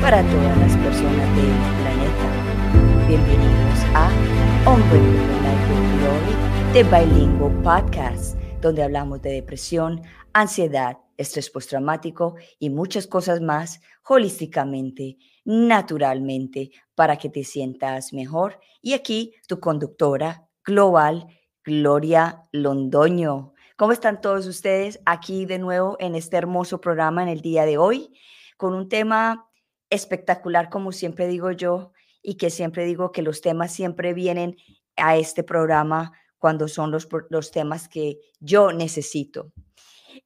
[0.00, 1.52] para todas las personas del
[1.82, 3.06] planeta.
[3.06, 4.08] Bienvenidos a
[4.66, 10.00] Unbreakable Life de Bilingual Podcast, donde hablamos de depresión,
[10.32, 18.58] ansiedad, estrés postraumático y muchas cosas más holísticamente, naturalmente, para que te sientas mejor.
[18.80, 21.26] Y aquí tu conductora global,
[21.62, 23.52] Gloria Londoño.
[23.76, 27.76] ¿Cómo están todos ustedes aquí de nuevo en este hermoso programa en el día de
[27.76, 28.14] hoy?
[28.56, 29.49] Con un tema
[29.90, 34.56] espectacular, como siempre digo yo, y que siempre digo que los temas siempre vienen
[34.96, 39.52] a este programa cuando son los, los temas que yo necesito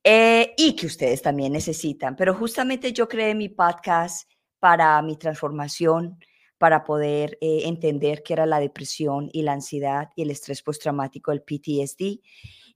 [0.03, 2.17] eh, y que ustedes también necesitan.
[2.17, 6.19] Pero justamente yo creé mi podcast para mi transformación,
[6.59, 11.33] para poder eh, entender qué era la depresión y la ansiedad y el estrés postraumático,
[11.33, 12.21] el PTSD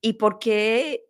[0.00, 1.07] y por qué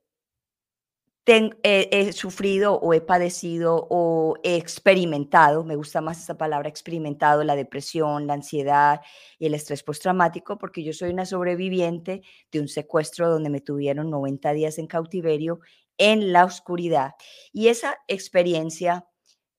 [1.63, 7.57] he sufrido o he padecido o he experimentado, me gusta más esa palabra, experimentado la
[7.57, 9.01] depresión, la ansiedad
[9.39, 14.11] y el estrés postraumático, porque yo soy una sobreviviente de un secuestro donde me tuvieron
[14.11, 15.61] 90 días en cautiverio
[15.99, 17.13] en la oscuridad.
[17.53, 19.07] Y esa experiencia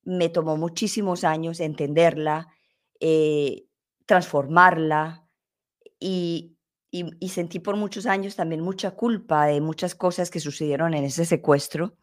[0.02, 2.48] me tomó muchísimos años entenderla,
[2.98, 3.66] eh,
[4.06, 5.26] transformarla
[6.00, 6.56] y
[6.90, 11.24] y, sentí por muchos años también mucha culpa de muchas cosas que sucedieron en ese
[11.24, 11.94] secuestro.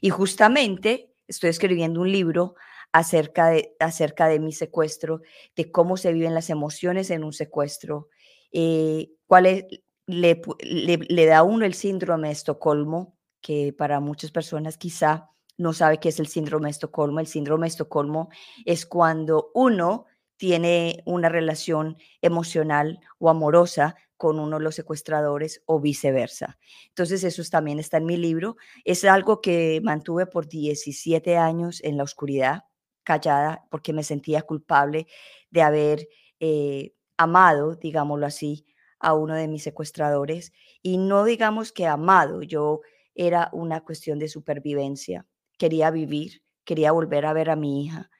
[0.00, 2.54] Y justamente estoy escribiendo un libro
[2.92, 5.20] acerca de, acerca de mi secuestro,
[5.54, 8.08] de cómo se viven las emociones en un secuestro,
[8.50, 9.64] eh, cuál es,
[10.06, 15.98] le, le, da uno el síndrome de Estocolmo, que para muchas personas quizá no sabe
[15.98, 17.20] qué es el síndrome de Estocolmo.
[17.20, 18.30] El síndrome de Estocolmo
[18.64, 20.06] es cuando uno
[20.40, 26.58] tiene una relación emocional o amorosa con uno de los secuestradores o viceversa.
[26.88, 28.56] Entonces, eso también está en mi libro.
[28.86, 32.64] Es algo que mantuve por 17 años en la oscuridad,
[33.04, 35.08] callada, porque me sentía culpable
[35.50, 36.08] de haber
[36.40, 38.64] eh, amado, digámoslo así,
[38.98, 40.54] a uno de mis secuestradores.
[40.80, 42.80] Y no digamos que amado, yo
[43.14, 45.26] era una cuestión de supervivencia.
[45.58, 48.10] Quería vivir, quería volver a ver a mi hija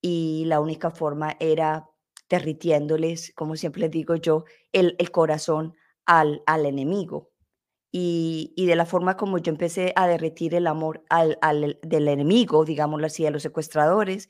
[0.00, 1.88] y la única forma era
[2.28, 5.74] derritiéndoles, como siempre digo yo, el, corazón
[6.06, 7.30] al, al enemigo.
[7.92, 11.38] Y, de la forma como yo empecé a derretir el amor al,
[11.82, 14.28] del enemigo, digámoslo así, a los secuestradores,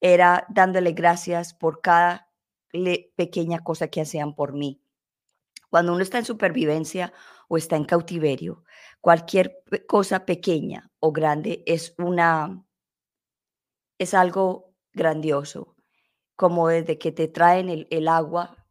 [0.00, 2.30] era dándole gracias por cada
[3.16, 4.80] pequeña cosa que hacían por mí.
[5.68, 7.12] Cuando uno está en supervivencia
[7.48, 8.64] o está en cautiverio,
[9.02, 12.64] cualquier cosa pequeña o grande es una
[13.98, 14.67] es algo
[14.98, 15.78] grandioso
[16.38, 18.64] como desde que te traen el, agua,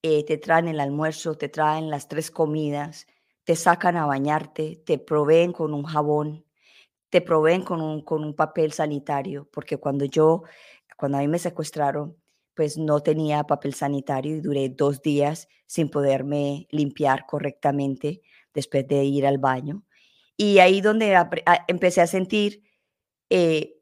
[0.00, 3.06] eh, te traen el almuerzo, te traen las tres comidas,
[3.44, 6.46] te sacan a bañarte, te proveen con un jabón,
[7.10, 10.44] te proveen con un, con un papel sanitario, porque cuando yo,
[10.96, 12.16] cuando a mí me secuestraron,
[12.54, 18.22] pues no tenía papel sanitario y duré dos días sin poderme limpiar correctamente
[18.54, 19.84] después de ir al baño.
[20.34, 21.14] Y ahí donde
[21.68, 22.62] empecé a sentir
[23.28, 23.79] eh,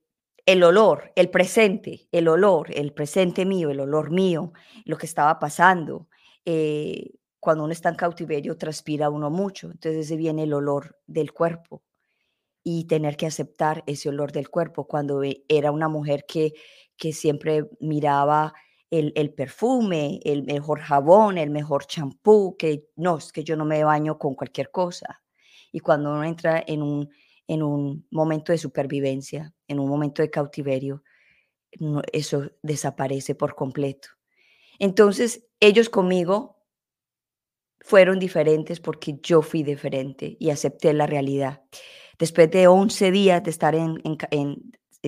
[0.48, 4.54] el olor, el presente, el olor, el presente mío, el olor mío,
[4.86, 6.08] lo que estaba pasando.
[6.46, 11.82] Eh, cuando uno está en cautiverio, transpira uno mucho, entonces viene el olor del cuerpo
[12.64, 16.54] y tener que aceptar ese olor del cuerpo cuando era una mujer que,
[16.96, 18.54] que siempre miraba
[18.90, 23.66] el, el, perfume, el mejor jabón, el mejor champú, que no, es que yo no
[23.66, 25.20] me baño con cualquier cosa.
[25.72, 27.10] Y cuando uno entra en un,
[27.48, 31.02] en un momento de supervivencia, en un momento de cautiverio,
[32.12, 34.08] eso desaparece por completo.
[34.78, 36.62] Entonces, ellos conmigo
[37.80, 41.62] fueron diferentes porque yo fui diferente y acepté la realidad.
[42.18, 44.02] Después de 11 días de estar en,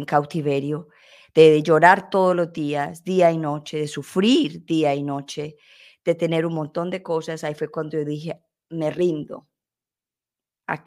[0.07, 0.89] cautiverio,
[1.35, 5.57] de llorar todos los días, día y noche, de sufrir día y noche,
[6.05, 8.41] de tener un montón de cosas, ahí fue cuando yo dije,
[8.71, 9.47] me rindo,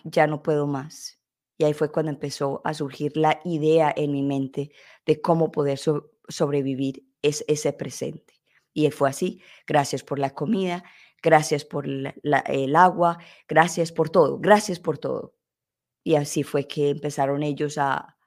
[0.03, 1.22] ya no puedo más.
[1.63, 4.73] Y ahí fue cuando empezó a surgir la idea en mi mente
[5.05, 5.79] de cómo poder
[6.27, 8.33] sobrevivir es, ese presente.
[8.73, 10.83] Y fue así, gracias por la comida,
[11.21, 13.17] gracias por el agua,
[13.47, 15.37] gracias por todo, gracias por todo.
[16.03, 18.17] Y así fue que empezaron ellos a,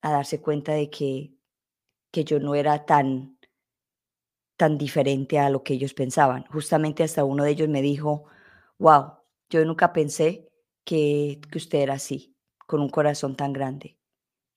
[0.00, 1.34] a darse cuenta de que,
[2.10, 3.38] que yo no era tan,
[4.56, 6.46] tan diferente a lo que ellos pensaban.
[6.46, 8.24] Justamente hasta uno de ellos me dijo,
[8.78, 9.18] wow,
[9.50, 10.48] yo nunca pensé
[10.88, 12.34] que, usted era así,
[12.68, 13.96] con un corazón tan grande.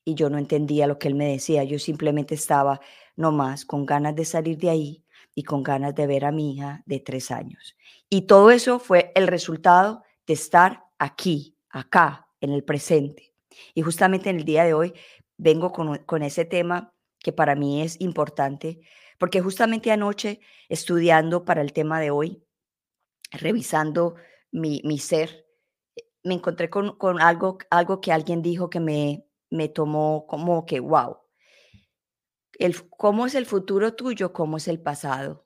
[0.04, 2.82] Y yo no entendía lo que él me decía, yo simplemente estaba
[3.16, 6.84] nomás con ganas de salir de ahí y con ganas de ver a mi hija
[6.86, 7.78] de tres años.
[8.10, 13.34] Y todo eso fue el resultado de estar aquí, acá, en el presente.
[13.74, 14.94] Y justamente en el día de hoy
[15.38, 18.82] vengo con, con ese tema que para mí es importante,
[19.20, 22.44] porque justamente anoche, estudiando para el tema de hoy,
[23.32, 24.16] revisando
[24.52, 25.46] mi, mi ser,
[26.24, 30.80] me encontré con, con, algo, algo que alguien dijo que me, me tomó como que,
[30.80, 31.18] wow,
[32.54, 34.34] el, ¿cómo es el futuro tuyo?
[34.34, 35.46] ¿Cómo es el pasado?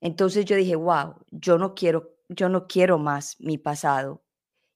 [0.00, 4.22] Entonces yo dije, wow, yo no quiero, yo no quiero más mi pasado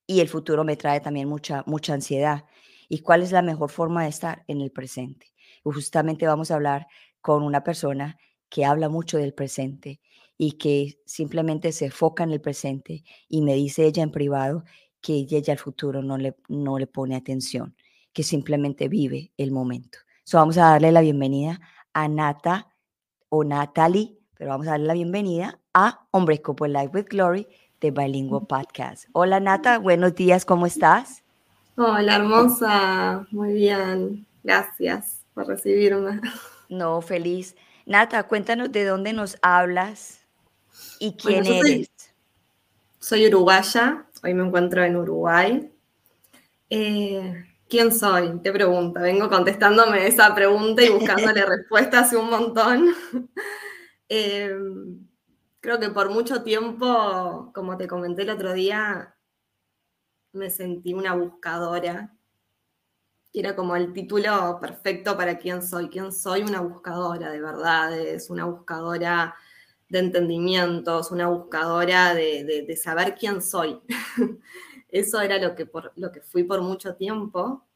[0.06, 2.46] y el futuro me trae también mucha, mucha ansiedad.
[2.88, 5.34] ¿Y cuál es la mejor forma de estar en el presente?
[5.62, 6.86] Justamente vamos a hablar
[7.20, 10.00] con una persona que habla mucho del presente
[10.38, 14.64] y que simplemente se enfoca en el presente y me dice ella en privado
[15.08, 17.74] que ella al futuro no le, no le pone atención,
[18.12, 20.00] que simplemente vive el momento.
[20.24, 21.62] So vamos a darle la bienvenida
[21.94, 22.68] a Nata
[23.30, 27.48] o Natalie, pero vamos a darle la bienvenida a Hombre Copo Life with Glory
[27.80, 29.06] de Bilingual Podcast.
[29.14, 31.24] Hola Nata, buenos días, ¿cómo estás?
[31.78, 36.20] Hola hermosa, muy bien, gracias por recibirme.
[36.68, 37.56] No, feliz.
[37.86, 40.20] Nata, cuéntanos de dónde nos hablas
[41.00, 41.88] y quién eres.
[42.98, 45.72] Soy, uruguaya, hoy me encuentro en Uruguay.
[46.70, 48.40] Eh, ¿Quién soy?
[48.40, 49.00] Te pregunta.
[49.00, 52.94] Vengo contestándome esa pregunta y buscándole respuesta hace un montón.
[54.10, 54.56] Eh,
[55.60, 59.14] creo que por mucho tiempo, como te comenté el otro día,
[60.32, 62.16] me sentí una buscadora.
[63.34, 65.90] Era como el título perfecto para quién soy.
[65.90, 66.40] ¿Quién soy?
[66.40, 69.36] Una buscadora de verdades, una buscadora
[69.88, 73.80] de entendimientos, una buscadora de, saber quién soy.
[74.88, 77.66] eso era lo que, por, lo que fui por mucho tiempo.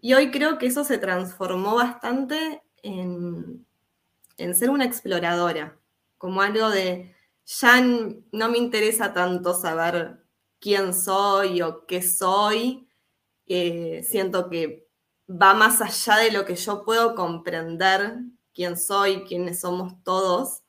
[0.00, 3.66] Y hoy creo que eso se transformó bastante en,
[4.36, 5.78] en ser una exploradora,
[6.18, 10.22] como algo de, ya no me interesa tanto saber
[10.60, 12.88] quién soy o qué soy,
[13.46, 14.88] eh, siento que
[15.28, 18.16] va más allá de lo que yo puedo comprender
[18.52, 20.62] quién soy, quiénes somos todos.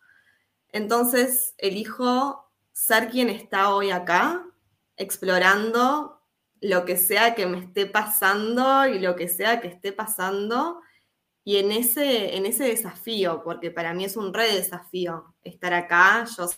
[0.71, 4.45] Entonces elijo ser quien está hoy acá,
[4.95, 6.21] explorando
[6.61, 10.81] lo que sea que me esté pasando y lo que sea que esté pasando
[11.47, 16.25] y en ese, en ese desafío, porque para mí es un re desafío estar acá.
[16.37, 16.49] Yo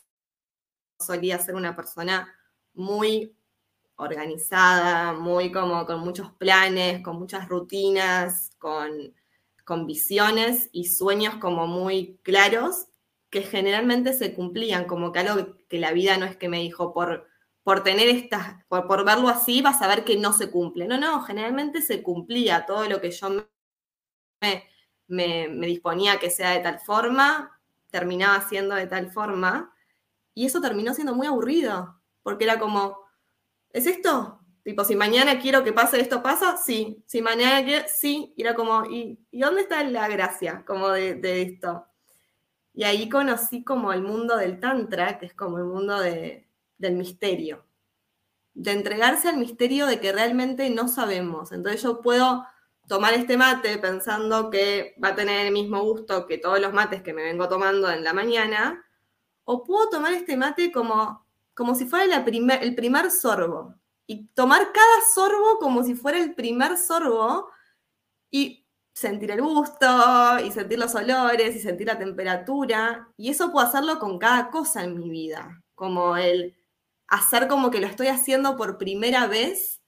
[1.00, 2.36] solía ser una persona
[2.74, 3.38] muy
[3.98, 9.14] organizada, muy como con muchos planes, con muchas rutinas, con,
[9.64, 12.89] con visiones y sueños como muy claros
[13.30, 16.94] que generalmente se cumplían, como que algo que la vida no es que me dijo
[16.94, 17.28] por,
[17.64, 20.88] por tener estas, por, por verlo así vas a ver que no se cumple.
[20.88, 23.30] No, no, generalmente se cumplía todo lo que yo
[24.42, 24.70] me,
[25.08, 27.60] me, disponía que sea de tal forma,
[27.90, 29.74] terminaba siendo de tal forma,
[30.34, 32.98] y eso terminó siendo muy aburrido, porque era como,
[33.72, 34.40] ¿es esto?
[34.64, 36.58] Tipo, si mañana quiero que pase esto, ¿pasa?
[36.58, 37.04] Sí.
[37.08, 38.34] Si mañana quiero, sí.
[38.38, 41.88] Y era como, ¿y, dónde está la gracia como de, esto?
[42.80, 47.66] Y ahí conocí como el mundo del Tantra, que es como el mundo del misterio.
[48.54, 51.52] De entregarse al misterio de que realmente no sabemos.
[51.52, 52.46] Entonces yo puedo
[52.88, 57.02] tomar este mate pensando que va a tener el mismo gusto que todos los mates
[57.02, 58.82] que me vengo tomando en la mañana,
[59.44, 63.76] o puedo tomar este mate como, como si fuera el primer sorbo,
[64.08, 67.50] y tomar cada sorbo como si fuera el primer sorbo,
[68.32, 68.66] y
[69.00, 69.86] sentir el gusto,
[70.46, 74.84] y sentir los olores, y sentir la temperatura, y eso puedo hacerlo con cada cosa
[74.84, 76.56] en mi vida, como el
[77.08, 79.80] hacer como que lo estoy haciendo por primera vez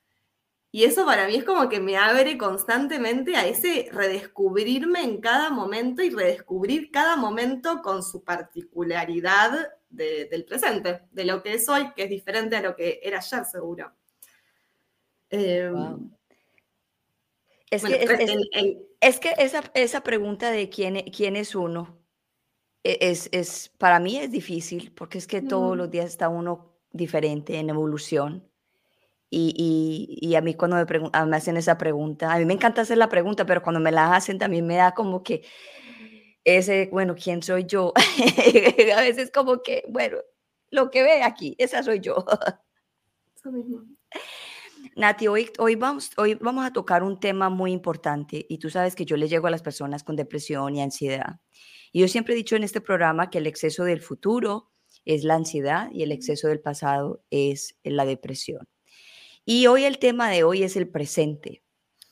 [0.74, 5.50] y eso para mí es como que me abre constantemente a ese redescubrirme en cada
[5.50, 12.04] momento y redescubrir cada momento con su particularidad del presente, de lo que soy, que
[12.04, 13.92] es diferente a lo que era ayer, seguro.
[15.30, 16.10] Em,
[17.70, 18.78] es, que, es,
[19.20, 21.98] que, esa, pregunta de quién, quién es uno
[22.84, 26.76] e, es, es, para mí es difícil porque es que todos los días está uno
[26.92, 28.48] diferente en evolución
[29.34, 33.08] y, a mí cuando me, me hacen esa pregunta, a mí me encanta hacer la
[33.08, 35.44] pregunta, pero cuando me la hacen también me da como que
[36.44, 37.94] ese, bueno, ¿quién soy yo?
[38.96, 40.18] a veces como que, bueno,
[40.70, 42.26] lo que ve aquí, esa soy yo.
[44.96, 48.94] Nati, hoy, hoy, vamos, hoy vamos a tocar un tema muy importante y tú sabes
[48.94, 51.40] que yo le llego a las personas con depresión y ansiedad.
[51.94, 54.70] Y yo siempre he dicho en este programa que el exceso del futuro
[55.06, 58.68] es la ansiedad y el exceso del pasado es la depresión.
[59.46, 61.64] Y hoy el tema de hoy es el presente.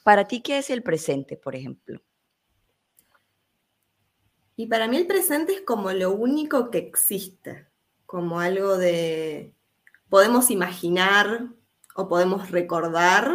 [0.03, 2.01] Para ti, ¿qué es el presente, por ejemplo?
[4.55, 7.67] Y para mí el presente es como lo único que existe,
[8.05, 9.53] como algo de
[10.09, 11.50] podemos imaginar
[12.00, 13.29] o podemos recordar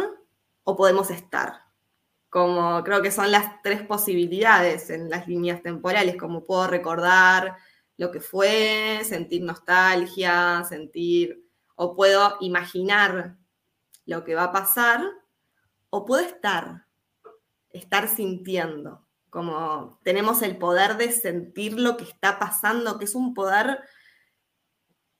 [0.63, 1.61] o podemos estar.
[2.29, 7.55] como creo que son las tres posibilidades en las líneas temporales, como puedo recordar
[7.95, 13.37] lo que fue, sentir nostalgia, sentir, o puedo imaginar
[14.05, 15.01] lo que va a pasar,
[15.91, 16.87] o puedo estar,
[17.69, 23.33] estar sintiendo, como tenemos el poder de sentir lo que está pasando, que es un
[23.33, 23.79] poder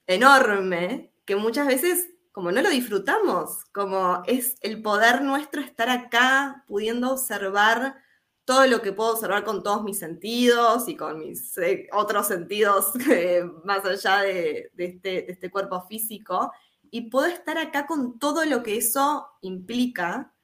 [0.06, 6.64] enorme, que muchas veces como no lo disfrutamos, como es el poder nuestro estar acá
[6.66, 7.96] pudiendo observar
[8.44, 12.92] todo lo que puedo observar con todos mis sentidos y con mis eh, otros sentidos
[13.64, 16.52] más allá de, este, de, este, cuerpo físico,
[16.90, 20.34] y puedo estar acá con todo lo que eso implica.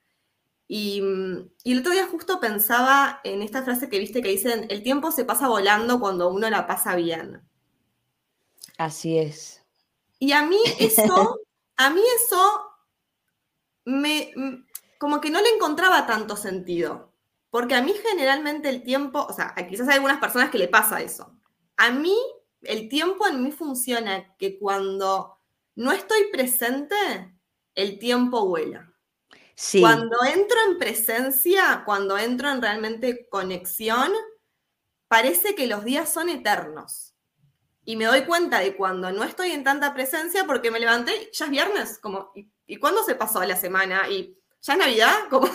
[0.66, 1.02] Y,
[1.62, 5.12] y, el otro día justo pensaba en esta frase que viste que dicen, el tiempo
[5.12, 7.42] se pasa volando cuando uno la pasa bien.
[8.78, 9.62] Así es.
[10.18, 11.38] Y a mí eso
[11.82, 12.72] a mí eso
[13.84, 14.32] me,
[14.98, 17.12] como que no le encontraba tanto sentido,
[17.50, 21.02] porque a mí generalmente el tiempo, o sea, quizás hay algunas personas que le pasa
[21.02, 21.36] eso.
[21.76, 22.16] A mí,
[22.62, 25.38] el tiempo en mí funciona que cuando
[25.74, 26.96] no estoy presente,
[27.74, 28.92] el tiempo vuela.
[29.54, 29.80] Sí.
[29.80, 34.12] Cuando entro en presencia, cuando entro en realmente conexión,
[35.08, 37.11] parece que los días son eternos.
[37.84, 41.46] Y me doy cuenta de cuando no estoy en tanta presencia porque me levanté, ya
[41.46, 42.32] es viernes, como,
[42.66, 44.08] ¿y, cuándo se pasó la semana?
[44.08, 45.48] Y ya es Navidad, como,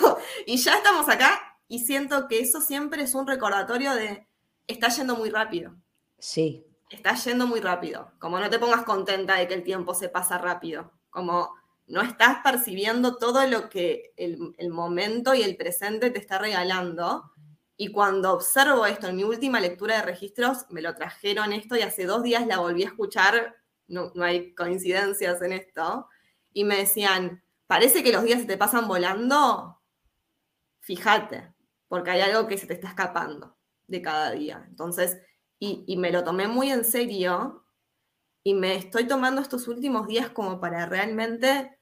[0.45, 1.59] y ya estamos acá.
[1.69, 4.27] Y siento que eso siempre es un recordatorio de,
[4.67, 5.75] está yendo muy rápido.
[6.19, 6.65] Sí.
[6.89, 8.11] Está yendo muy rápido.
[8.19, 10.93] Como no te pongas contenta de que el tiempo se pasa rápido.
[11.09, 11.53] Como
[11.87, 17.31] no estás percibiendo todo lo que el, el momento y el presente te está regalando
[17.77, 21.81] y cuando observo esto en mi última lectura de registros, me lo trajeron esto y
[21.81, 23.55] hace dos días la volví a escuchar,
[23.87, 26.09] no, hay coincidencias en esto,
[26.51, 29.79] y me decían, parece que los días se te pasan volando,
[30.79, 31.53] fíjate,
[31.87, 33.55] porque hay algo que se te está escapando
[33.85, 34.65] de cada día.
[34.67, 35.19] Entonces,
[35.59, 37.63] y, y me lo tomé muy en serio
[38.43, 41.79] y me estoy tomando estos últimos días como para realmente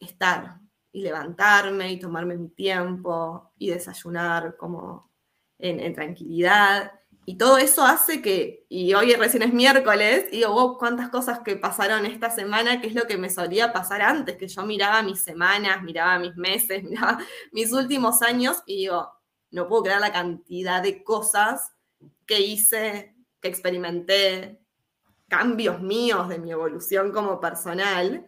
[0.00, 0.60] estar
[0.92, 5.10] y levantarme y tomarme mi tiempo y desayunar como
[5.58, 6.92] en, tranquilidad.
[7.24, 11.56] Y todo eso hace que, y hoy recién es miércoles, y digo, cuántas cosas que
[11.56, 15.20] pasaron esta semana, que es lo que me solía pasar antes, que yo miraba mis
[15.22, 17.18] semanas, miraba mis meses, miraba
[17.52, 19.12] mis últimos años, y digo,
[19.50, 21.72] no puedo creer la cantidad de cosas
[22.26, 24.60] que hice, que experimenté,
[25.28, 28.26] cambios míos de mi evolución como personal.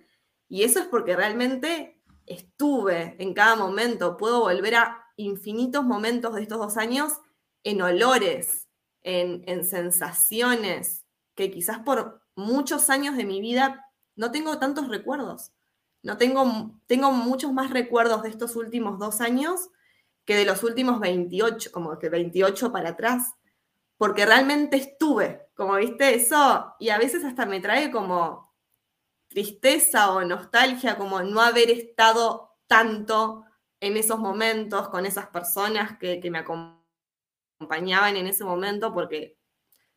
[0.48, 6.42] Y eso es porque realmente estuve en cada momento, puedo volver a infinitos momentos de
[6.42, 7.12] estos dos años
[7.64, 8.68] en olores,
[9.02, 13.84] en, sensaciones, que quizás por muchos años de mi vida
[14.16, 15.52] no tengo tantos recuerdos.
[16.02, 19.68] No tengo, tengo muchos más recuerdos de estos últimos dos años
[20.24, 23.32] que de los últimos 28, como que 28 para atrás,
[23.96, 28.54] porque realmente estuve, como viste eso, y a veces hasta me trae como
[29.28, 33.44] tristeza o nostalgia, como no haber estado tanto
[33.80, 39.38] en esos momentos con esas personas que, me acompañaban en ese momento, porque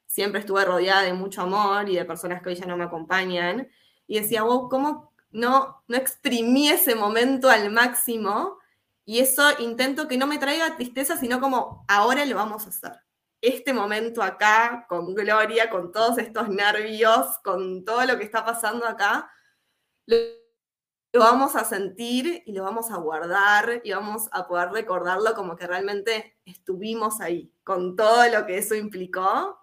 [0.05, 3.69] siempre estuve rodeada de mucho amor y de personas que hoy ya no me acompañan.
[4.07, 8.59] Y decía, wow, ¿cómo no, no exprimí ese momento al máximo?
[9.05, 12.99] Y eso intento que no me traiga tristeza, sino como ahora lo vamos a hacer.
[13.41, 18.85] Este momento acá, con Gloria, con todos estos nervios, con todo lo que está pasando
[18.85, 19.31] acá,
[20.05, 20.40] lo
[21.19, 25.67] vamos a sentir y lo vamos a guardar y vamos a poder recordarlo como que
[25.67, 29.59] realmente estuvimos ahí, con todo lo que eso implicó.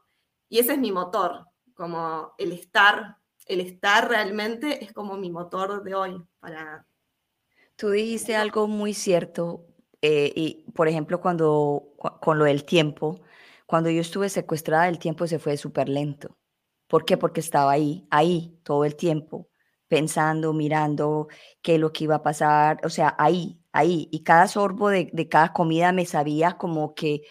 [0.50, 5.82] Y ese es mi motor, como el estar, el estar realmente es como mi motor
[5.82, 6.86] de hoy para...
[7.76, 9.64] Tú dijiste algo muy cierto,
[10.02, 13.20] eh, y por ejemplo, cuando con lo del tiempo,
[13.66, 16.36] cuando yo estuve secuestrada, el tiempo se fue súper lento.
[16.88, 17.16] ¿Por qué?
[17.16, 19.48] Porque estaba ahí, ahí, todo el tiempo
[19.88, 21.28] pensando, mirando
[21.62, 24.08] qué es lo que iba a pasar, o sea, ahí, ahí.
[24.12, 27.22] Y cada sorbo de, cada comida me sabía como que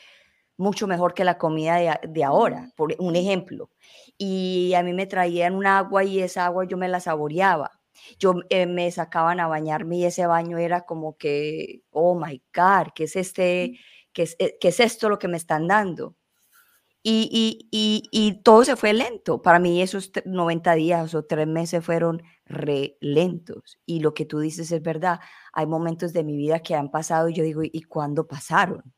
[0.57, 3.71] mucho mejor que la comida de, ahora, por un ejemplo.
[4.17, 7.71] Y a mí me traían un agua y esa agua yo me la saboreaba.
[8.19, 12.89] Yo eh, me sacaban a bañarme y ese baño era como que, oh my God,
[12.95, 13.79] ¿qué es este?
[14.13, 16.15] ¿Qué es, eh, ¿qué es esto lo que me están dando?
[17.09, 19.41] Y, y, y, todo se fue lento.
[19.41, 23.79] Para mí esos 90 días o tres meses fueron re lentos.
[23.85, 25.21] Y lo que tú dices es verdad.
[25.53, 28.93] Hay momentos de mi vida que han pasado y yo digo, ¿y cuándo pasaron?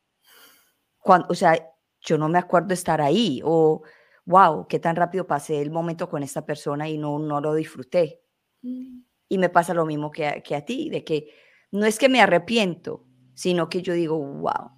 [0.97, 1.63] Cuando, o sea,
[2.01, 3.83] yo no me acuerdo estar ahí o,
[4.25, 8.23] wow, qué tan rápido pasé el momento con esta persona y no, no lo disfruté.
[8.63, 9.01] Mm.
[9.27, 11.29] Y me pasa lo mismo que que a ti, de que
[11.71, 14.71] no es que me arrepiento, sino que yo digo, wow,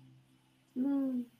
[0.75, 1.30] mm.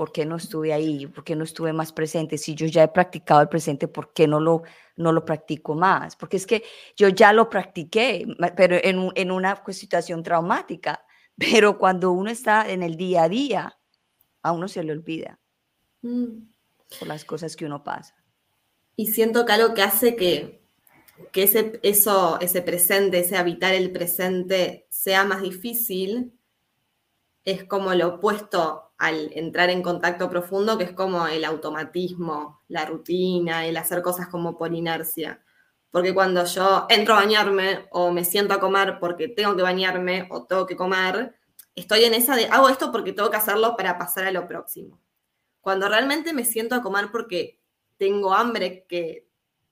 [0.00, 1.06] ¿Por qué no estuve ahí?
[1.06, 2.38] ¿Por qué no estuve más presente?
[2.38, 4.62] Si yo ya he practicado el presente, ¿por qué no lo,
[4.96, 6.16] no lo practico más?
[6.16, 6.64] Porque es que
[6.96, 8.26] yo ya lo practiqué,
[8.56, 11.04] pero en, en una situación traumática.
[11.36, 13.78] Pero cuando uno está en el día a día,
[14.42, 15.38] a uno se le olvida
[16.00, 16.48] mm.
[16.98, 18.14] por las cosas que uno pasa.
[18.96, 20.62] Y siento que algo que hace que,
[21.30, 26.32] que ese, eso, ese presente, ese habitar el presente sea más difícil,
[27.44, 32.84] es como lo opuesto al entrar en contacto profundo, que es como el automatismo, la
[32.84, 35.42] rutina, el hacer cosas como por inercia.
[35.90, 40.28] Porque cuando yo entro a bañarme o me siento a comer porque tengo que bañarme
[40.30, 41.34] o tengo que comer,
[41.74, 45.00] estoy en esa de hago esto porque tengo que hacerlo para pasar a lo próximo.
[45.62, 47.58] Cuando realmente me siento a comer porque
[47.96, 49.26] tengo hambre, que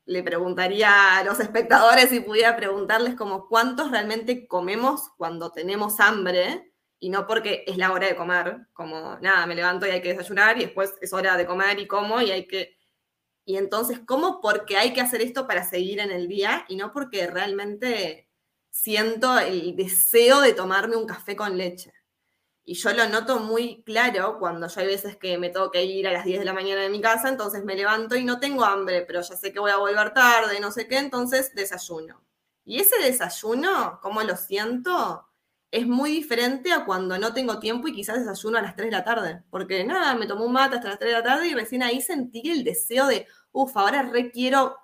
[0.06, 6.72] le preguntaría a los espectadores si pudiera preguntarles como cuántos realmente comemos cuando tenemos hambre
[7.00, 10.10] y no porque es la hora de comer, como nada, me levanto y hay que
[10.10, 12.76] desayunar y después es hora de comer y como y hay que...
[13.44, 14.40] Y entonces, ¿cómo?
[14.40, 18.28] Porque hay que hacer esto para seguir en el día y no porque realmente
[18.70, 21.92] siento el deseo de tomarme un café con leche.
[22.64, 26.06] Y yo lo noto muy claro cuando yo hay veces que me tengo que ir
[26.06, 28.62] a las 10 de la mañana de mi casa, entonces me levanto y no tengo
[28.64, 32.22] hambre, pero ya sé que voy a volver tarde, no sé qué, entonces desayuno.
[32.66, 35.27] Y ese desayuno, como lo siento,
[35.70, 38.96] es muy diferente a cuando no tengo tiempo y quizás desayuno a las 3 de
[38.96, 39.42] la tarde.
[39.50, 42.00] Porque nada, me tomó un mate hasta las 3 de la tarde y recién ahí
[42.00, 44.76] sentí el deseo de, uff, ahora requiero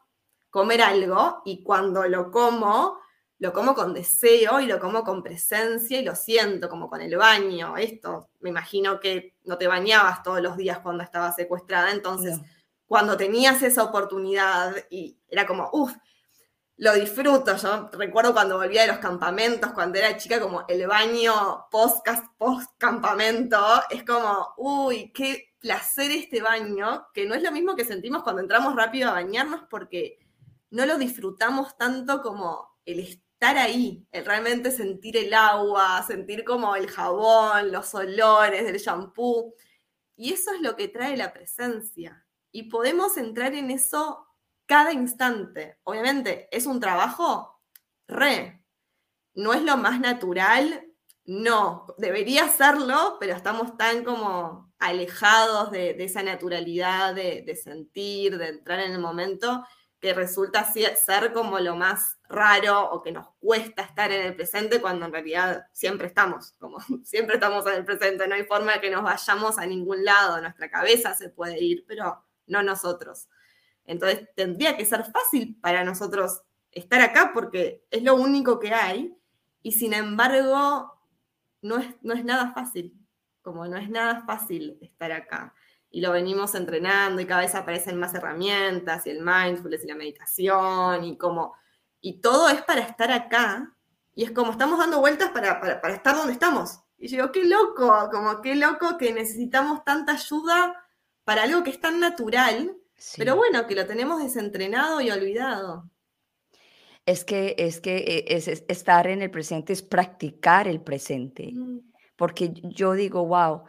[0.50, 2.98] comer algo y cuando lo como,
[3.38, 7.16] lo como con deseo y lo como con presencia y lo siento, como con el
[7.16, 7.76] baño.
[7.76, 12.40] Esto, me imagino que no te bañabas todos los días cuando estabas secuestrada, entonces
[12.86, 15.94] cuando tenías esa oportunidad y era como, uff,
[16.76, 17.56] lo disfruto.
[17.56, 22.06] Yo recuerdo cuando volvía de los campamentos, cuando era chica, como el baño post,
[22.38, 22.70] post
[23.90, 28.42] es como, uy, qué placer este baño, que no es lo mismo que sentimos cuando
[28.42, 30.18] entramos rápido a bañarnos porque
[30.70, 36.76] no lo disfrutamos tanto como el estar ahí, el realmente sentir el agua, sentir como
[36.76, 39.54] el jabón, los olores del shampoo.
[40.16, 42.26] Y eso es lo que trae la presencia.
[42.50, 44.26] Y podemos entrar en eso
[44.66, 45.78] cada instante.
[45.84, 47.60] Obviamente, ¿es un trabajo?
[48.08, 48.62] Re.
[49.34, 50.86] ¿No es lo más natural?
[51.24, 51.86] No.
[51.98, 58.80] Debería serlo, pero estamos tan como alejados de, esa naturalidad de, de, sentir, de entrar
[58.80, 59.64] en el momento,
[60.04, 64.82] que resulta ser como lo más raro o que nos cuesta estar en el presente
[64.82, 68.80] cuando en realidad siempre estamos, como siempre estamos en el presente, no hay forma de
[68.82, 73.28] que nos vayamos a ningún lado, nuestra cabeza se puede ir, pero no nosotros.
[73.86, 76.42] Entonces tendría que ser fácil para nosotros
[76.72, 79.16] estar acá porque es lo único que hay
[79.62, 80.92] y sin embargo
[81.62, 82.94] no es, no es nada fácil,
[83.42, 85.54] como no es nada fácil estar acá.
[85.90, 89.94] Y lo venimos entrenando y cada vez aparecen más herramientas y el mindfulness y la
[89.94, 91.54] meditación y como,
[92.00, 93.74] y todo es para estar acá
[94.14, 96.80] y es como estamos dando vueltas para, para, estar donde estamos.
[96.98, 100.84] Y yo digo, qué loco, como qué loco que necesitamos tanta ayuda
[101.24, 102.76] para algo que es tan natural
[103.16, 105.90] pero bueno, que lo tenemos desentrenado y olvidado.
[107.06, 111.52] Es que, es que eh, es, estar en el presente es practicar el presente.
[111.52, 111.80] Mm.
[112.16, 113.64] Porque yo digo, wow,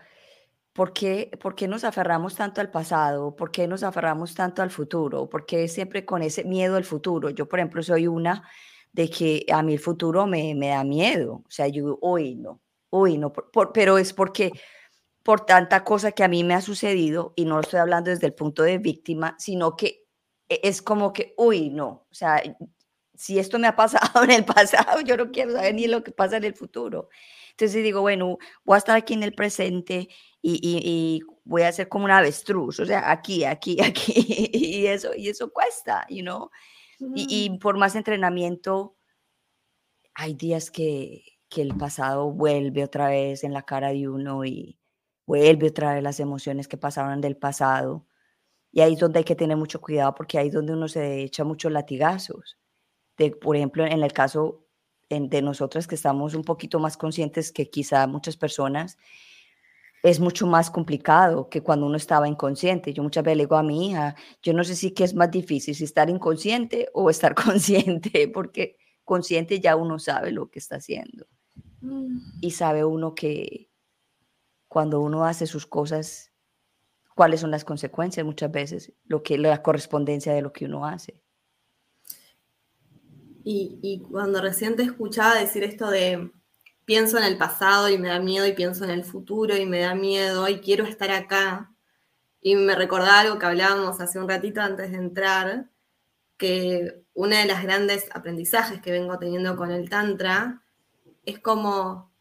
[0.74, 3.36] ¿por qué, ¿por qué nos aferramos tanto al pasado?
[3.36, 5.28] ¿Por qué nos aferramos tanto al futuro?
[5.30, 7.30] ¿Por qué siempre con ese miedo al futuro?
[7.30, 8.48] Yo, por ejemplo, soy una
[8.94, 11.44] de que a mí el futuro me, me da miedo.
[11.46, 13.34] O sea, yo, uy, no, uy, no,
[13.74, 14.52] pero es porque
[15.26, 18.28] por tanta cosa que a mí me ha sucedido, y no lo estoy hablando desde
[18.28, 20.06] el punto de víctima, sino que
[20.48, 22.44] e, es como que, uy, no, o sea,
[23.16, 26.12] si esto me ha pasado en el pasado, yo no quiero saber ni lo que
[26.12, 27.10] pasa en el futuro.
[27.50, 30.10] Entonces digo, bueno, voy a estar aquí en el presente
[30.44, 34.14] y, voy a ser como una avestruz, o sea, aquí, aquí, aquí,
[34.54, 36.52] y eso, y eso cuesta, you know?
[37.16, 38.96] y, y, por más entrenamiento,
[40.14, 44.78] hay días que, que el pasado vuelve otra vez en la cara de uno y,
[45.26, 48.06] vuelve otra vez las emociones que pasaron del pasado.
[48.72, 51.22] Y ahí es donde hay que tener mucho cuidado porque ahí es donde uno se
[51.22, 52.58] echa muchos latigazos.
[53.18, 54.66] De, por ejemplo, en el caso
[55.10, 58.98] de nosotras que estamos un poquito más conscientes que quizá muchas personas,
[60.04, 62.94] es mucho más complicado que cuando uno estaba inconsciente.
[62.94, 65.32] Yo muchas veces le digo a mi hija, yo no sé si qué es más
[65.32, 70.76] difícil, si estar inconsciente o estar consciente, porque consciente ya uno sabe lo que está
[70.76, 71.26] haciendo.
[71.82, 72.20] Mm.
[72.42, 73.70] Y sabe uno que,
[74.76, 76.34] cuando uno hace sus cosas,
[77.16, 81.22] cuáles son las consecuencias muchas veces, lo que la correspondencia de lo que uno hace.
[83.46, 86.30] Y, cuando recién te escuchaba decir esto de
[86.84, 89.80] pienso en el pasado y me da miedo y pienso en el futuro y me
[89.80, 91.74] da miedo y quiero estar acá.
[92.42, 95.70] Y me recordaba algo que hablábamos hace un ratito antes de entrar,
[96.36, 100.64] que una de las grandes aprendizajes que vengo teniendo con el Tantra
[101.24, 102.12] es como,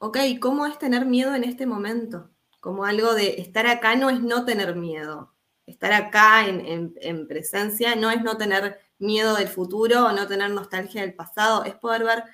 [0.00, 2.30] ok, ¿cómo es tener miedo en este momento?
[2.60, 5.32] Como algo de estar acá no es no tener miedo.
[5.66, 10.50] Estar acá en, en presencia no es no tener miedo del futuro o no tener
[10.50, 12.24] nostalgia del pasado, es poder ver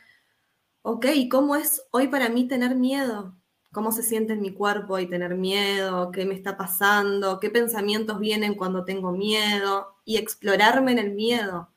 [0.89, 3.37] ok, ¿cómo es hoy para mí tener miedo?
[3.73, 6.13] ¿Cómo se siente en mi cuerpo y tener miedo?
[6.13, 7.41] ¿Qué me está pasando?
[7.41, 9.97] ¿Qué pensamientos vienen cuando tengo miedo?
[10.05, 11.71] Y explorarme en el miedo.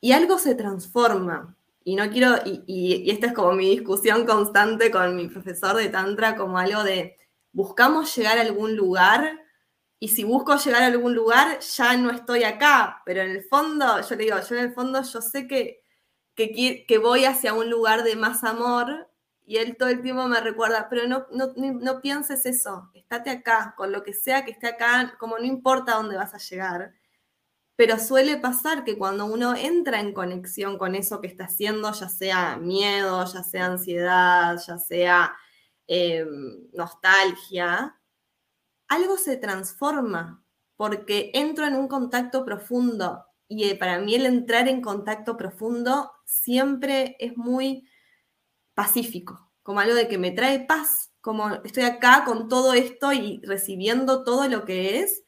[0.00, 1.55] Y algo se transforma.
[1.86, 6.34] Y no quiero, y, esta es como mi discusión constante con mi profesor de Tantra,
[6.34, 7.16] como algo de,
[7.52, 9.40] buscamos llegar a algún lugar
[10.00, 14.00] y si busco llegar a algún lugar, ya no estoy acá, pero en el fondo,
[14.00, 15.84] yo le digo, yo en el fondo yo sé que
[16.36, 19.08] que, voy hacia un lugar de más amor
[19.44, 23.74] y él todo el tiempo me recuerda, pero no, no, no, pienses eso, estate acá,
[23.76, 26.92] con lo que sea que esté acá, como no importa dónde vas a llegar.
[27.76, 32.08] Pero suele pasar que cuando uno entra en conexión con eso que está haciendo, ya
[32.08, 35.36] sea miedo, ya sea ansiedad, ya sea
[35.86, 38.00] em, nostalgia,
[38.88, 40.42] algo se transforma
[40.76, 43.26] porque entro en un contacto profundo.
[43.48, 47.88] Y eh, para mí el entrar en contacto profundo siempre es muy
[48.74, 53.40] pacífico, como algo de que me trae paz, como estoy acá con todo esto y
[53.44, 55.24] recibiendo todo lo que es,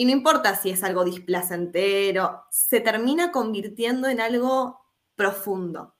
[0.00, 4.80] y no importa si es algo displacentero, se termina convirtiendo en algo
[5.14, 5.94] profundo,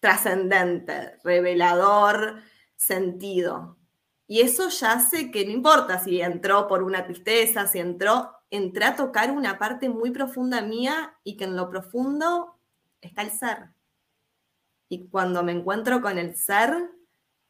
[0.00, 2.42] trascendente, revelador,
[2.76, 3.78] sentido.
[4.26, 8.84] Y eso ya hace que no importa si entró por una tristeza, si entró, entré
[8.84, 12.60] a tocar una parte muy profunda mía y que en lo profundo
[13.00, 13.70] está el ser.
[14.90, 16.90] Y cuando me encuentro con el ser,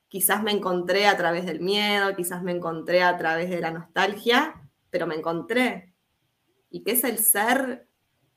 [0.06, 4.69] quizás me encontré a través del miedo, quizás me encontré a través de la nostalgia,
[4.90, 5.94] pero me encontré.
[6.70, 7.88] ¿Y qué es el ser?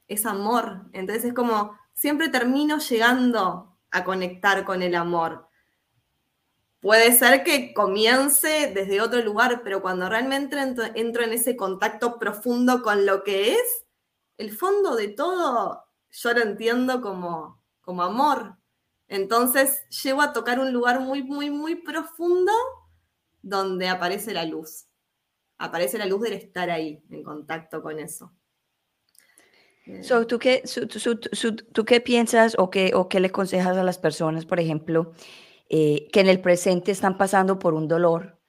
[0.08, 0.86] Es amor.
[0.94, 5.48] Entonces es como, siempre termino llegando a conectar con el amor.
[6.80, 12.20] Puede ser que comience desde otro lugar, pero cuando realmente entro, entro en ese contacto
[12.20, 13.86] profundo con lo que es,
[14.38, 18.58] el fondo de todo yo lo entiendo como, como amor.
[19.08, 22.52] Entonces llego a tocar un lugar muy, muy, muy profundo
[23.42, 24.86] donde aparece la luz.
[25.63, 28.34] Aparece la luz del estar ahí, en contacto con eso.
[30.02, 30.62] So, ¿tú, qué,
[31.71, 35.13] ¿Tú qué piensas o qué, o qué le aconsejas a las personas, por ejemplo,
[35.69, 38.41] eh, que en el presente están pasando por un dolor?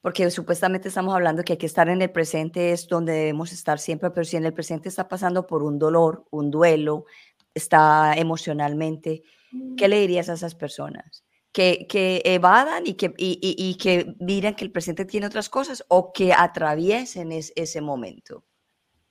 [0.00, 3.80] Porque supuestamente estamos hablando que hay que estar en el presente es donde debemos estar
[3.80, 7.04] siempre, pero si en el presente está pasando por un dolor, un duelo,
[7.52, 9.24] está emocionalmente,
[9.76, 11.24] ¿qué le dirías a esas personas?
[11.52, 15.84] Que, que evadan y que, y, y, que miren que el presente tiene otras cosas
[15.88, 18.44] o que atraviesen ese momento,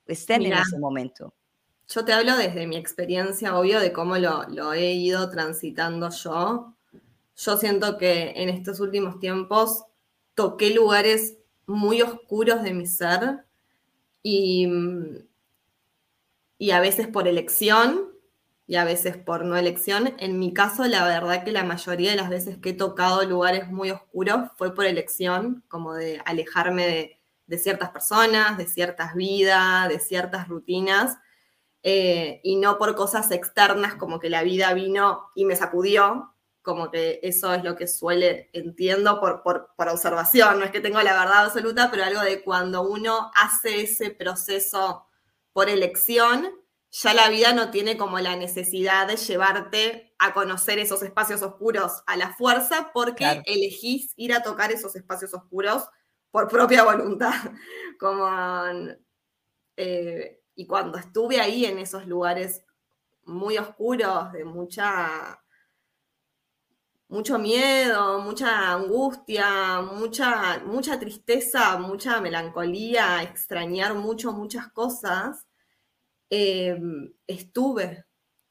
[0.06, 1.34] estén en ese momento.
[1.86, 6.74] Yo te hablo desde mi experiencia, obvio, de cómo lo, lo he ido transitando yo.
[7.36, 9.84] Yo siento que en estos últimos tiempos
[10.34, 13.44] toqué lugares muy oscuros de mi ser
[14.22, 14.68] y,
[16.58, 18.09] y a veces por elección
[18.70, 20.14] y a veces por no elección.
[20.18, 23.68] En mi caso, la verdad que la mayoría de las veces que he tocado lugares
[23.68, 29.98] muy oscuros fue por elección, como de alejarme de, ciertas personas, de ciertas vidas, de
[29.98, 31.18] ciertas rutinas,
[31.82, 36.92] eh, y no por cosas externas como que la vida vino y me sacudió, como
[36.92, 41.18] que eso es lo que suele, entiendo por, por, observación, no es que tengo la
[41.18, 45.08] verdad absoluta, pero algo de cuando uno hace ese proceso
[45.52, 46.59] por elección,
[46.90, 52.02] ya la vida no tiene como la necesidad de llevarte a conocer esos espacios oscuros
[52.06, 55.84] a la fuerza porque elegís ir a tocar esos espacios oscuros
[56.30, 57.32] por propia voluntad.
[58.00, 58.28] Como,
[59.76, 62.64] eh, y cuando estuve ahí en esos lugares
[63.24, 65.40] muy oscuros, de mucha
[67.08, 75.44] mucho miedo, mucha angustia, mucha, mucha tristeza, mucha melancolía, extrañar mucho, muchas cosas,
[76.30, 78.04] em, estuve,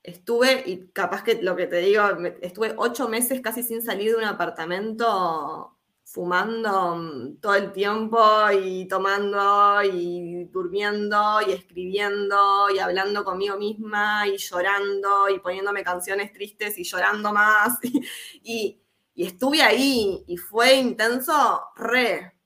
[0.04, 2.04] estuve, y capaz que lo que te digo,
[2.42, 5.80] estuve ocho meses casi sin salir de un apartamento
[6.12, 8.20] fumando mm, todo el tiempo
[8.52, 16.34] y tomando y durmiendo y escribiendo y hablando conmigo misma y llorando y poniéndome canciones
[16.34, 17.80] tristes y llorando más.
[18.44, 18.82] Y,
[19.16, 22.39] estuve ahí y fue intenso, re,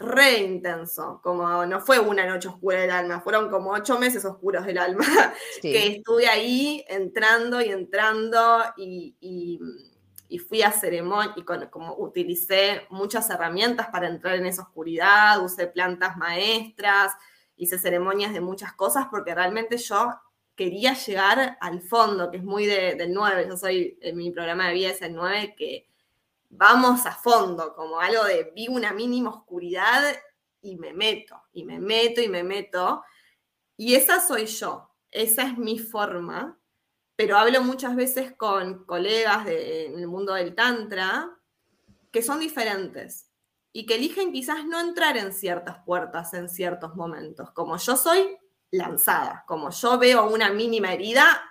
[0.00, 1.20] re intenso.
[1.22, 5.04] Como no fue una noche oscura del alma, fueron como ocho meses oscuros del alma.
[5.62, 9.14] Que estuve ahí entrando y entrando y
[10.30, 15.66] y fui a ceremonia y como utilicé muchas herramientas para entrar en esa oscuridad, usé
[15.66, 17.12] plantas maestras,
[17.56, 20.14] hice ceremonias de muchas cosas porque realmente yo
[20.54, 24.74] quería llegar al fondo, que es muy del 9, yo soy, en mi programa de
[24.74, 25.89] vida es el 9, que
[26.50, 30.14] vamos a fondo, como algo de vi una mínima oscuridad
[30.60, 33.02] y me meto, y me meto, y me meto.
[33.76, 36.58] Y esa soy yo, esa es mi forma,
[37.16, 41.36] pero hablo muchas veces con colegas en el mundo del Tantra
[42.10, 43.30] que son diferentes
[43.72, 47.52] y que eligen quizás no entrar en ciertas puertas en ciertos momentos.
[47.52, 48.36] Como yo soy
[48.72, 51.46] lanzada, como yo veo una mínima herida,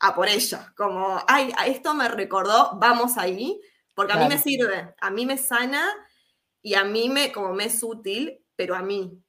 [0.00, 3.60] a por ella, como, ay, esto me recordó, vamos ahí,
[3.94, 5.88] porque a mí me sirve, a mí me sana
[6.62, 9.22] y a mí me, como me es útil, pero a mí.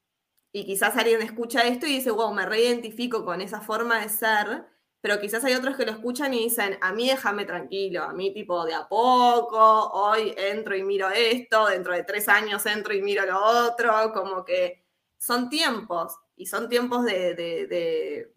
[0.52, 4.66] Y quizás alguien escucha esto y dice, wow, me reidentifico con esa forma de ser,
[5.02, 8.34] pero quizás hay otros que lo escuchan y dicen, a mí déjame tranquilo, a mí
[8.34, 13.02] tipo de a poco, hoy entro y miro esto, dentro de tres años entro y
[13.02, 14.86] miro lo otro, como que
[15.18, 18.34] son tiempos y son tiempos de, de,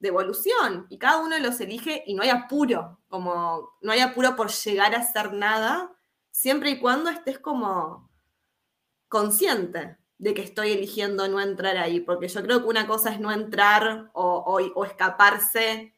[0.00, 4.50] evolución y cada uno los elige y no hay apuro, como no hay apuro por
[4.50, 5.92] llegar a hacer nada,
[6.30, 8.08] siempre y cuando estés como
[9.08, 13.20] consciente de que estoy eligiendo no entrar ahí, porque yo creo que una cosa es
[13.20, 15.94] no entrar o, o, escaparse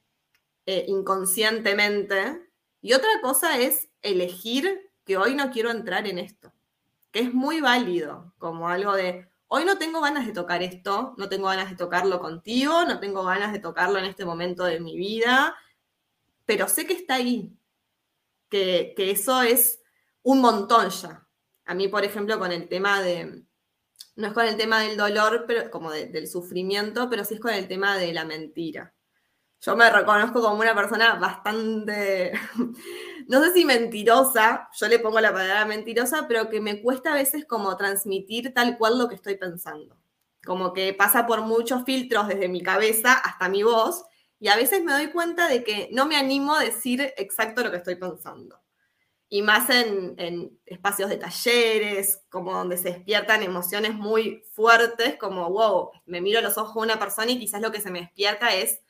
[0.67, 2.41] eh, inconscientemente
[2.81, 6.53] y otra cosa es elegir que hoy no quiero entrar en esto,
[7.11, 11.29] que es muy válido, como algo de, hoy no tengo ganas de tocar esto, no
[11.29, 14.97] tengo ganas de tocarlo contigo, no tengo ganas de tocarlo en este momento de mi
[14.97, 15.57] vida,
[16.47, 17.53] pero sé que está ahí,
[18.49, 19.81] que, eso es
[20.23, 21.27] un montón ya.
[21.65, 23.43] A mí, por ejemplo, con el tema de,
[24.15, 27.53] no es con el tema del dolor, pero como del sufrimiento, pero sí es con
[27.53, 28.95] el tema de la mentira.
[29.61, 32.33] Yo me reconozco como una persona bastante
[33.31, 37.15] no sé si mentirosa, yo le pongo la palabra mentirosa, pero que me cuesta a
[37.15, 39.97] veces como transmitir tal cual lo que estoy pensando.
[40.45, 44.05] Como que pasa por muchos filtros desde mi cabeza hasta mi voz
[44.41, 47.71] y a veces me doy cuenta de que no me animo a decir exacto lo
[47.71, 48.61] que estoy pensando.
[49.29, 55.49] Y más en, en espacios de talleres, como donde se despiertan emociones muy fuertes, como,
[55.51, 58.01] wow, me miro a los ojos de una persona y quizás lo que se me
[58.01, 58.81] despierta es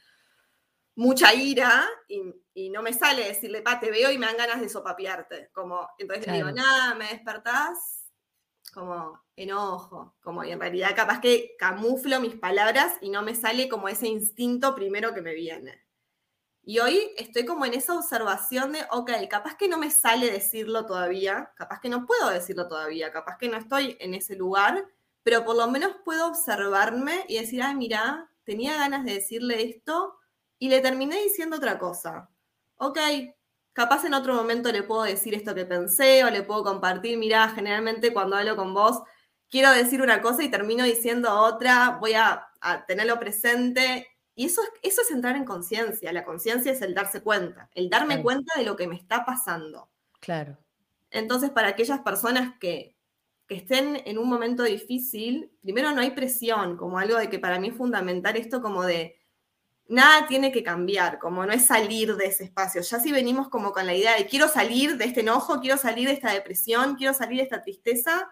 [0.94, 4.68] mucha ira y, no me sale decirle, pa, te veo y me dan ganas de
[4.68, 5.50] sopapearte.
[5.52, 8.06] Como, entonces le digo, nada, me despertás,
[8.74, 13.68] como enojo, como y en realidad capaz que camuflo mis palabras y no me sale
[13.68, 15.82] como ese instinto primero que me viene.
[16.62, 20.84] Y hoy estoy como en esa observación de, ok, capaz que no me sale decirlo
[20.84, 24.86] todavía, capaz que no puedo decirlo todavía, capaz que no estoy en ese lugar,
[25.22, 30.19] pero por lo menos puedo observarme y decir, ay, mira, tenía ganas de decirle esto,
[30.60, 32.30] y le terminé diciendo otra cosa.
[32.76, 32.98] Ok,
[33.72, 37.48] capaz en otro momento le puedo decir esto que pensé o le puedo compartir, mira,
[37.48, 39.02] generalmente cuando hablo con vos
[39.50, 42.46] quiero decir una cosa y termino diciendo otra, voy a,
[42.86, 44.06] tenerlo presente.
[44.34, 46.12] Y eso es, eso es entrar en conciencia.
[46.12, 49.90] La conciencia es el darse cuenta, el darme cuenta de lo que me está pasando.
[50.20, 50.58] Claro.
[51.10, 52.96] Entonces, para aquellas personas que,
[53.48, 57.58] que estén en un momento difícil, primero no hay presión, como algo de que para
[57.58, 59.19] mí es fundamental esto como de
[59.90, 62.80] nada tiene que cambiar, como no es salir de ese espacio.
[62.80, 66.06] Ya si venimos como con la idea de quiero salir de este enojo, quiero salir
[66.06, 68.30] de esta depresión, quiero salir de esta tristeza,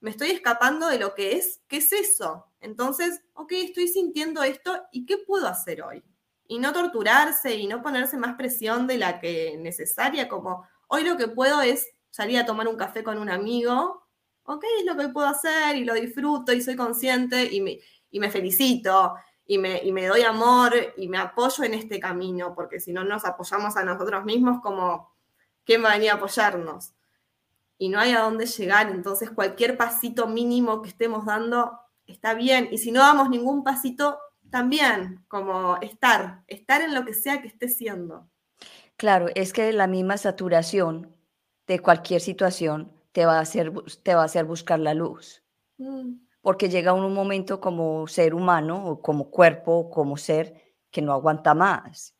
[0.00, 2.46] me estoy escapando de lo que es, ¿qué es eso?
[2.60, 6.04] Entonces, ok, estoy sintiendo esto y ¿qué puedo hacer hoy?
[6.46, 11.16] Y no torturarse y no ponerse más presión de la que necesaria, como hoy lo
[11.16, 14.06] que puedo es salir a tomar un café con un amigo,
[14.44, 17.80] ok, es lo que puedo hacer y lo disfruto y soy consciente y me,
[18.10, 19.14] y me felicito
[19.46, 23.76] y me, doy amor y me apoyo en este camino, porque si no nos apoyamos
[23.76, 25.12] a nosotros mismos, como,
[25.64, 26.94] ¿quién va a venir a apoyarnos?
[27.76, 32.68] Y no hay a dónde llegar, entonces cualquier pasito mínimo que estemos dando está bien,
[32.70, 34.18] y si no damos ningún pasito,
[34.50, 38.30] también, como estar, estar en lo que sea que esté siendo.
[38.96, 41.14] Claro, es que la misma saturación
[41.66, 45.42] de cualquier situación te va a hacer, te va a hacer buscar la luz.
[45.78, 51.14] Mm porque llega un momento como ser humano o como cuerpo, como ser, que no
[51.14, 52.14] aguanta más.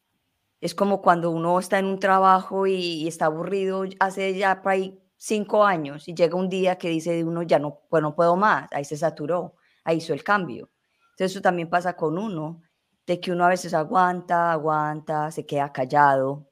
[0.63, 4.99] Es como cuando uno está en un trabajo y, está aburrido hace ya por ahí
[5.19, 8.67] cinco años y llega un día que dice uno ya no, pues no puedo más,
[8.73, 10.71] ahí se saturó, ahí hizo el cambio.
[11.11, 12.63] Entonces eso también pasa con uno,
[13.07, 16.49] de que uno a veces aguanta, aguanta, se queda callado,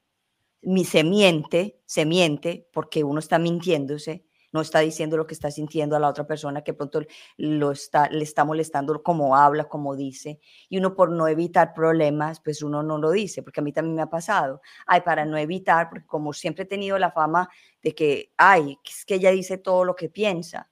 [0.85, 5.97] se miente, se miente porque uno está mintiéndose no está diciendo lo que está sintiendo
[5.97, 7.03] a la otra persona que pronto
[7.37, 10.39] lo está, le está molestando como habla, como dice,
[10.69, 13.97] y uno por no evitar problemas, pues uno no lo dice, porque a mí también
[13.97, 17.49] me ha pasado, ay, para no evitar, porque como siempre he tenido la fama
[17.83, 20.71] de que, ay, es que ella dice todo lo que piensa,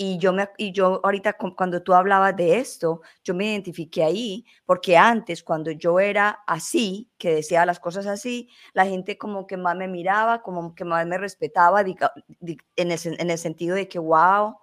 [0.00, 4.46] y yo, me, y yo ahorita cuando tú hablabas de esto, yo me identifiqué ahí,
[4.64, 9.56] porque antes cuando yo era así, que decía las cosas así, la gente como que
[9.56, 11.88] más me miraba, como que más me respetaba, en
[12.76, 14.58] el, en el sentido de que, wow,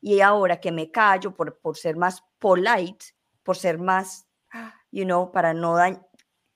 [0.00, 3.04] y ahora que me callo por, por ser más polite,
[3.42, 4.26] por ser más,
[4.90, 5.76] you know, para no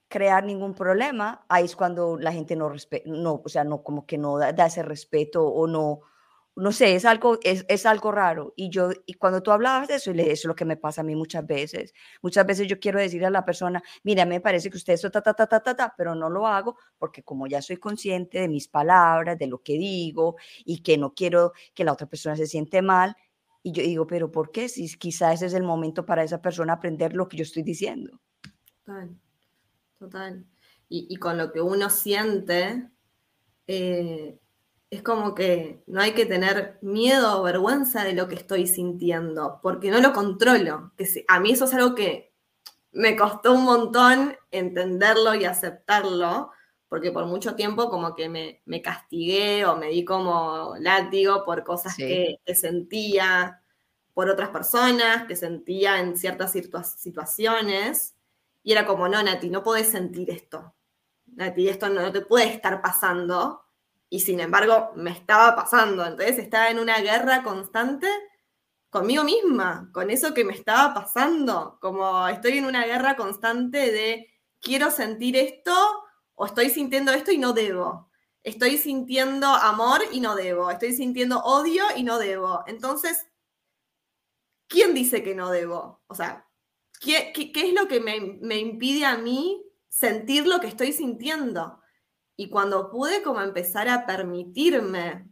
[0.08, 2.72] crear ningún problema, ahí es cuando la gente no,
[3.04, 6.00] no o sea, no, como que no da ese respeto o no,
[6.54, 8.52] no sé, es algo, es, es, algo raro.
[8.56, 11.04] Y yo, y cuando tú hablabas de eso, eso es lo que me pasa a
[11.04, 11.94] mí muchas veces.
[12.20, 15.22] Muchas veces yo quiero decirle a la persona, mira, me parece que usted eso, ta,
[15.22, 18.68] ta, ta, ta, ta, pero no lo hago porque como ya soy consciente de mis
[18.68, 22.82] palabras, de lo que digo y que no quiero que la otra persona se siente
[22.82, 23.16] mal.
[23.62, 24.68] Y yo digo, pero ¿por qué?
[24.68, 28.20] Si quizás ese es el momento para esa persona aprender lo que yo estoy diciendo.
[28.84, 29.16] Total,
[29.98, 30.46] total.
[30.88, 32.90] Y, y con lo que uno siente,
[33.66, 34.38] eh,
[34.92, 39.58] es como que no hay que tener miedo o vergüenza de lo que estoy sintiendo,
[39.62, 40.92] porque no lo controlo.
[40.98, 42.34] Que a mí eso es algo que
[42.92, 46.50] me costó un montón entenderlo y aceptarlo,
[46.90, 51.96] porque por mucho tiempo como que me, castigué o me di como látigo por cosas
[51.96, 53.62] que, sentía
[54.12, 56.52] por otras personas, que sentía en ciertas
[56.98, 58.14] situaciones,
[58.62, 60.74] y era como, no, Nati, no podés sentir esto.
[61.28, 63.61] Nati, esto no te puede estar pasando
[64.12, 66.04] y sin embargo me estaba pasando.
[66.04, 68.06] Entonces estaba en una guerra constante
[68.90, 71.78] conmigo misma, con eso que me estaba pasando.
[71.80, 74.28] Como estoy en una guerra constante de
[74.60, 75.72] quiero sentir esto
[76.34, 78.10] o estoy sintiendo esto y no debo.
[78.42, 80.70] Estoy sintiendo amor y no debo.
[80.70, 82.64] Estoy sintiendo odio y no debo.
[82.66, 83.26] Entonces,
[84.68, 86.02] ¿quién dice que no debo?
[86.06, 86.46] O sea,
[87.00, 91.81] ¿qué, es lo que me, me impide a mí sentir lo que estoy sintiendo?
[92.36, 95.28] Y cuando pude como empezar a permitirme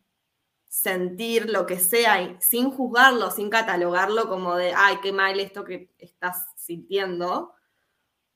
[0.68, 5.92] sentir lo que sea sin juzgarlo, sin catalogarlo como de, ay, qué mal esto que
[5.98, 7.52] estás sintiendo,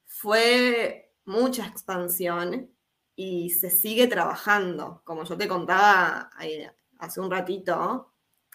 [0.04, 2.70] fue mucha expansión
[3.14, 5.02] y se sigue trabajando.
[5.04, 8.12] Como yo te contaba eh, hace un ratito,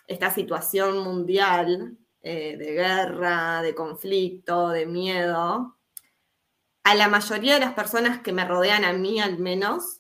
[0.08, 5.78] esta situación mundial eh, de guerra, de conflicto, de miedo,
[6.84, 9.99] a la mayoría de las personas que me rodean a mí al menos,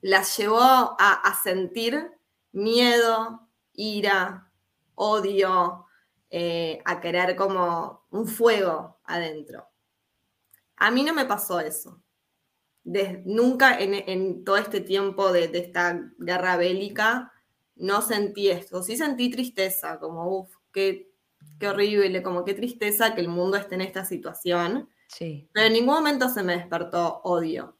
[0.00, 2.10] las llevó a, sentir
[2.52, 4.50] miedo, ira,
[4.94, 5.86] odio,
[6.30, 9.68] eh, a querer como un fuego adentro.
[10.76, 12.02] A mí no me pasó eso.
[13.24, 17.32] nunca en, todo este tiempo de, esta guerra bélica
[17.76, 18.82] no sentí esto.
[18.82, 21.12] Sí sentí tristeza, como, uff, qué,
[21.58, 24.88] qué horrible, como qué tristeza que el mundo esté en esta situación.
[25.08, 25.48] Sí.
[25.52, 27.79] Pero en ningún momento se me despertó odio.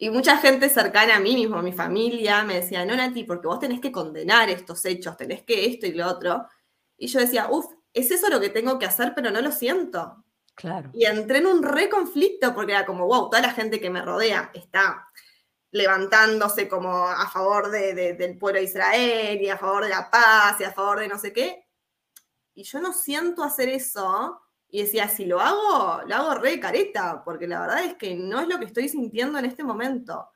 [0.00, 3.58] Y mucha gente cercana a mí mismo, mi familia, me decía, no, Nati, porque vos
[3.58, 6.46] tenés que condenar estos hechos, tenés que esto y lo otro.
[6.96, 10.24] Y yo decía, uff, es eso lo que tengo que hacer, pero no lo siento.
[10.54, 10.90] Claro.
[10.92, 14.00] Y entré en un re conflicto porque era como, wow, toda la gente que me
[14.00, 15.08] rodea está
[15.70, 20.64] levantándose como a favor del pueblo de Israel y a favor de la paz y
[20.64, 21.66] a favor de no sé qué.
[22.54, 27.22] Y yo no siento hacer eso y decía, si lo hago, lo hago re careta,
[27.24, 30.28] porque la verdad es que no es lo que estoy sintiendo en este momento.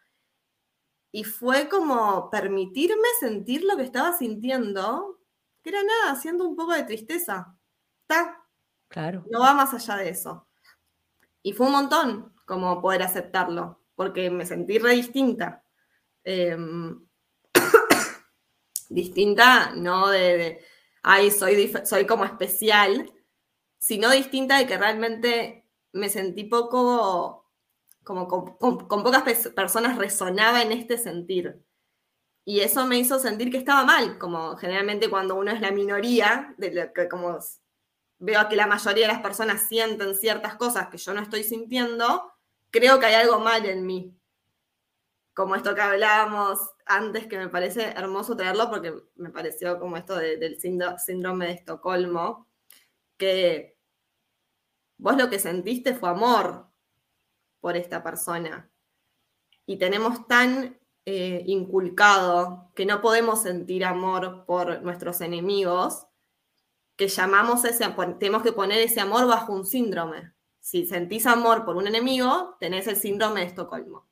[1.13, 5.21] Y fue como permitirme sentir lo que estaba sintiendo,
[5.63, 7.55] que era nada, siendo un poco de tristeza.
[8.03, 8.43] Está.
[8.89, 9.25] Claro.
[9.31, 10.49] No va más allá de eso.
[11.43, 15.63] Y fue un montón como poder aceptarlo, porque me sentí re distinta.
[16.25, 17.07] Em,
[18.89, 20.65] distinta, no de,
[21.03, 23.13] ay, soy, soy como especial,
[23.83, 27.51] sino distinta de que realmente me sentí poco,
[28.05, 31.61] como con, pocas personas resonaba en este sentir.
[32.45, 36.55] Y eso me hizo sentir que estaba mal, como generalmente cuando uno es la minoría,
[36.59, 37.37] de lo que como
[38.21, 42.33] veo que la mayoría de las personas sienten ciertas cosas que yo no estoy sintiendo,
[42.71, 44.17] creo que hay algo mal en mí.
[45.35, 50.15] Como esto que hablábamos antes, que me parece hermoso traerlo porque me pareció como esto
[50.15, 52.47] del síndrome de Estocolmo,
[54.99, 56.69] vos lo que sentiste fue amor
[57.61, 58.71] por esta persona.
[59.67, 66.07] Y tenemos tan eh, inculcado que no podemos sentir amor por nuestros enemigos,
[66.97, 67.85] que llamamos ese,
[68.21, 70.33] tenemos que poner ese amor bajo un síndrome.
[70.61, 74.07] Si sentís amor por un enemigo, tenés el síndrome de Estocolmo.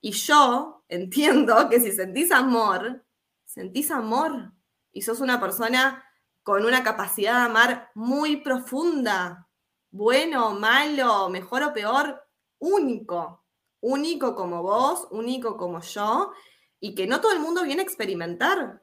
[0.00, 3.04] Y yo entiendo que si sentís amor,
[3.44, 4.52] sentís amor
[4.92, 6.04] y sos una persona
[6.42, 9.48] con una capacidad de amar muy profunda,
[9.90, 12.22] bueno, malo, mejor o peor,
[12.58, 13.44] único,
[13.80, 16.32] único como vos, único como yo,
[16.78, 18.82] y que no todo el mundo viene a experimentar.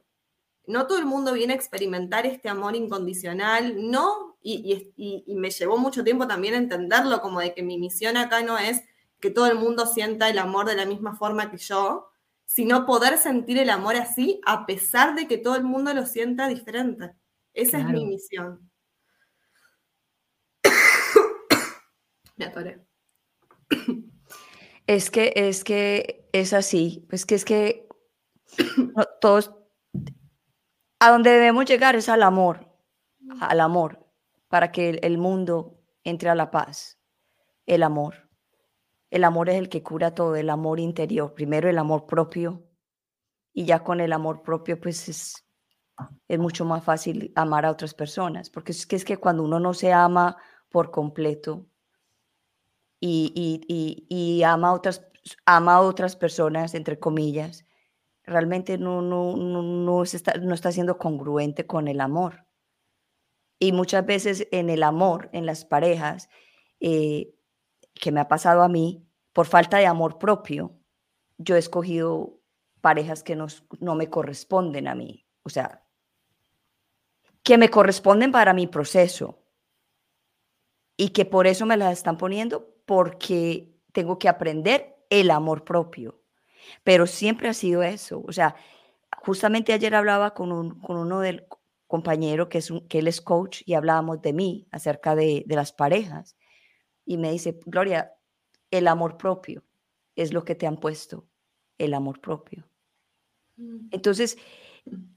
[0.66, 5.78] No todo el mundo viene a experimentar este amor incondicional, no, y, y, me llevó
[5.78, 8.82] mucho tiempo también entenderlo, como de que mi misión acá no es
[9.20, 12.08] que todo el mundo sienta el amor de la misma forma que yo,
[12.46, 16.48] sino poder sentir el amor así a pesar de que todo el mundo lo sienta
[16.48, 17.14] diferente.
[17.58, 18.70] Esa es mi misión.
[22.36, 22.86] Me atoré.
[24.86, 27.88] Es que, es que es así, es que es que
[29.20, 29.56] todos,
[31.00, 32.72] a donde debemos llegar es al amor,
[33.40, 34.06] al amor,
[34.46, 37.00] para que el mundo entre a la paz,
[37.66, 38.30] el amor.
[39.10, 41.34] El amor es el que cura todo, el amor interior.
[41.34, 42.62] Primero el amor propio
[43.52, 45.47] y ya con el amor propio pues es,
[46.28, 49.58] es mucho más fácil amar a otras personas, porque es que, es que cuando uno
[49.58, 50.36] no se ama
[50.68, 51.66] por completo
[53.00, 55.06] y, y, y, ama, a otras,
[55.46, 57.64] ama a otras personas, entre comillas,
[58.24, 62.46] realmente no, no, no, no, está, no está siendo congruente con el amor.
[63.58, 66.28] Y muchas veces en el amor, en las parejas,
[66.80, 67.34] eh,
[67.94, 70.78] que me ha pasado a mí, por falta de amor propio,
[71.38, 72.40] yo he escogido
[72.80, 75.87] parejas que no me corresponden a mí, o sea,
[77.48, 79.42] que me corresponden para mi proceso
[80.98, 86.20] y que por eso me las están poniendo porque tengo que aprender el amor propio.
[86.84, 88.54] Pero siempre ha sido eso, o sea,
[89.22, 91.46] justamente ayer hablaba con, un, con uno del
[91.86, 95.56] compañero que, es un, que él es coach y hablábamos de mí acerca de, de
[95.56, 96.36] las parejas
[97.06, 98.12] y me dice, Gloria,
[98.70, 99.64] el amor propio
[100.16, 101.26] es lo que te han puesto,
[101.78, 102.68] el amor propio.
[103.56, 103.88] Mm.
[103.90, 104.36] Entonces,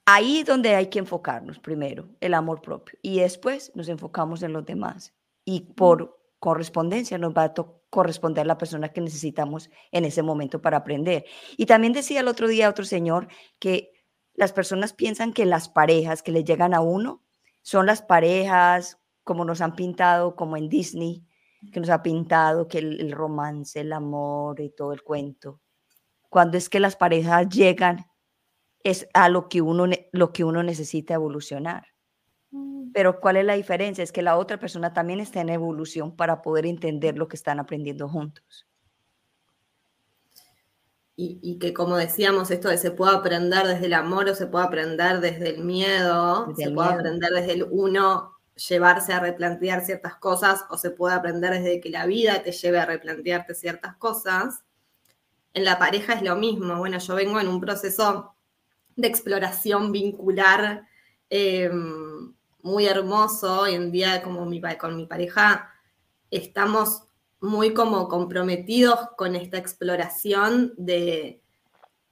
[0.05, 4.53] ahí es donde hay que enfocarnos primero, el amor propio, y después nos enfocamos en
[4.53, 5.13] los demás.
[5.45, 7.53] Y por correspondencia nos va a
[7.89, 11.25] corresponder la persona que necesitamos en ese momento para aprender.
[11.57, 13.27] Y también decía el otro día otro señor
[13.59, 13.91] que
[14.33, 17.23] las personas piensan que las parejas que le llegan a uno
[17.61, 21.23] son las parejas como nos han pintado, como en Disney,
[21.71, 25.61] que nos ha pintado, que el, romance, el amor y todo el cuento.
[26.29, 28.07] Cuando es que las parejas llegan
[28.83, 31.87] es a lo que uno, lo que uno necesita evolucionar.
[32.51, 32.91] Mm.
[32.93, 34.03] Pero ¿cuál es la diferencia?
[34.03, 37.59] Es que la otra persona también está en evolución para poder entender lo que están
[37.59, 38.67] aprendiendo juntos.
[41.23, 44.65] Y, que como decíamos, esto de se puede aprender desde el amor o se puede
[44.65, 50.65] aprender desde el miedo, se puede aprender desde el uno llevarse a replantear ciertas cosas
[50.71, 54.63] o se puede aprender desde que la vida te lleve a replantearte ciertas cosas.
[55.53, 56.77] En la pareja es lo mismo.
[56.77, 58.33] Bueno, yo vengo en un proceso
[59.01, 60.87] de exploración vincular
[61.29, 63.61] em, muy hermoso.
[63.61, 65.71] Hoy en día, como mi, con mi pareja,
[66.29, 67.03] estamos
[67.39, 71.41] muy como comprometidos con esta exploración de,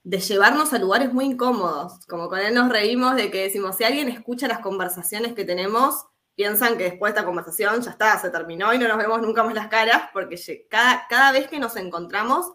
[0.02, 2.04] de llevarnos a lugares muy incómodos.
[2.06, 6.06] Como con él nos reímos de que decimos, si alguien escucha las conversaciones que tenemos,
[6.34, 9.44] piensan que después de esta conversación ya está, se terminó y no nos vemos nunca
[9.44, 10.36] más las caras, porque
[10.70, 12.52] cada, cada vez que nos encontramos,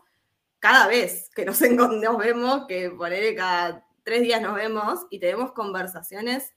[0.60, 5.51] cada vez que nos, nos vemos, que poner cada tres días nos vemos y tenemos
[5.51, 6.53] conversaciones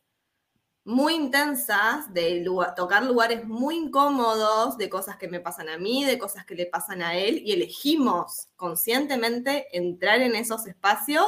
[0.84, 2.46] muy intensas, de
[2.76, 6.66] tocar lugares muy incómodos, de cosas que me pasan a mí, de cosas que le
[6.66, 11.26] pasan a él, y elegimos conscientemente entrar en esos espacios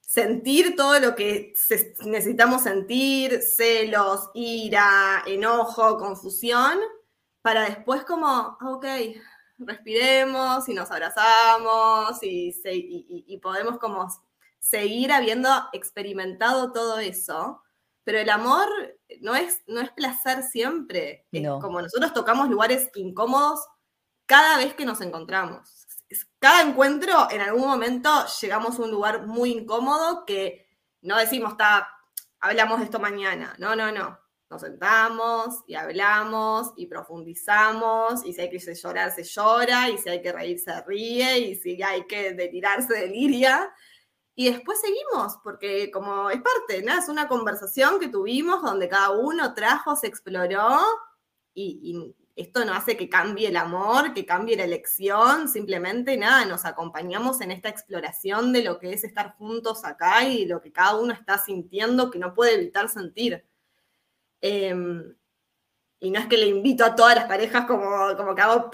[0.00, 1.54] sentir todo lo que
[2.04, 6.78] necesitamos sentir, celos, ira, enojo, confusión,
[7.42, 8.86] para después como, ah, ok,
[9.58, 14.08] respiremos y nos abrazamos y, podemos como
[14.64, 17.62] seguir habiendo experimentado todo eso.
[18.04, 18.68] Pero el amor
[19.20, 21.26] no es, no es placer siempre.
[21.60, 23.60] como nosotros tocamos lugares incómodos
[24.26, 25.84] cada vez que nos encontramos
[26.38, 28.10] cada encuentro, en algún momento
[28.40, 30.66] llegamos a un lugar muy incómodo que
[31.02, 31.88] no decimos, está,
[32.40, 33.54] hablamos de esto mañana.
[33.58, 34.18] No, no, no.
[34.50, 40.08] Nos sentamos y hablamos y profundizamos y si hay que llorar, se llora y si
[40.08, 43.72] hay que reír, se ríe y si hay que delirarse, deliria.
[44.36, 46.98] Y después seguimos, porque como es parte, ¿no?
[46.98, 50.80] Es una conversación que tuvimos donde cada uno trajo, se exploró
[51.54, 56.64] y esto no hace que cambie el amor, que cambie la elección, simplemente nada, nos
[56.64, 60.96] acompañamos en esta exploración de lo que es estar juntos acá y lo que cada
[60.96, 63.44] uno está sintiendo que no puede evitar sentir.
[64.40, 65.14] Em,
[66.00, 68.70] y no es que le invito a todas las parejas como, como que hago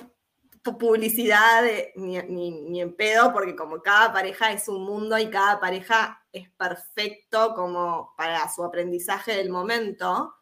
[0.63, 1.63] publicidad
[1.97, 6.51] ni, ni, en pedo, porque como cada pareja es un mundo y cada pareja es
[6.51, 10.35] perfecto como para su aprendizaje del momento,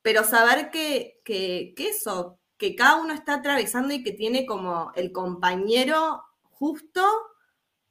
[0.00, 4.92] pero saber que, que, que eso, que cada uno está atravesando y que tiene como
[4.94, 7.04] el compañero justo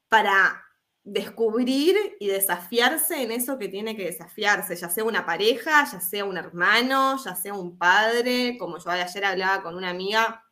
[0.07, 0.63] para
[1.03, 6.25] descubrir y desafiarse en eso que tiene que desafiarse, ya sea una pareja, ya sea
[6.25, 10.45] un hermano, ya sea un padre, como yo ayer hablaba con una amiga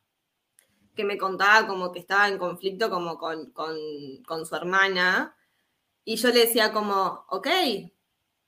[0.99, 5.33] que me contaba como que estaba en conflicto como con, con su hermana,
[6.03, 7.47] y yo le decía como, ok,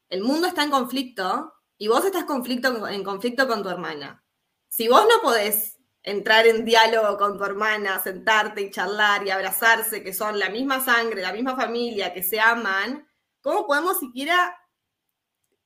[0.10, 4.22] el mundo está en conflicto y vos estás conflicto, en conflicto con tu hermana.
[4.68, 10.04] Si vos no podés entrar en diálogo con tu hermana, sentarte y charlar y abrazarse,
[10.04, 13.08] que son la misma sangre, la misma familia, que se aman,
[13.40, 14.58] ¿cómo podemos siquiera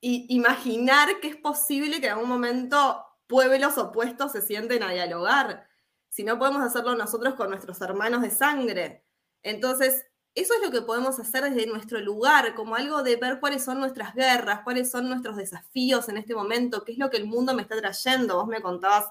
[0.02, 5.68] imaginar que es posible que en algún momento pueblos opuestos se sienten a dialogar?
[6.16, 9.04] Si no podemos hacerlo nosotros con nuestros hermanos de sangre.
[9.44, 13.66] Entonces, eso es lo que podemos hacer desde nuestro lugar, como algo de ver cuáles
[13.66, 17.26] son nuestras guerras, cuáles son nuestros desafíos en este momento, qué es lo que el
[17.26, 18.38] mundo me está trayendo.
[18.38, 19.08] Vos me contabas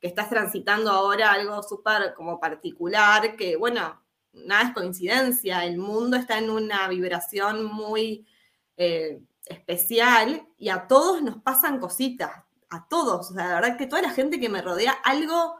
[0.00, 6.16] que estás transitando ahora algo súper como particular, que bueno, nada es coincidencia, el mundo
[6.16, 8.26] está en una vibración muy
[8.78, 12.32] eh, especial y a todos nos pasan cositas,
[12.70, 15.56] a todos, o sea, la verdad que toda la gente que me rodea, algo,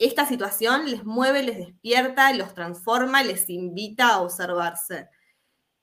[0.00, 5.10] esta situación les mueve, les despierta, los transforma, les invita a observarse.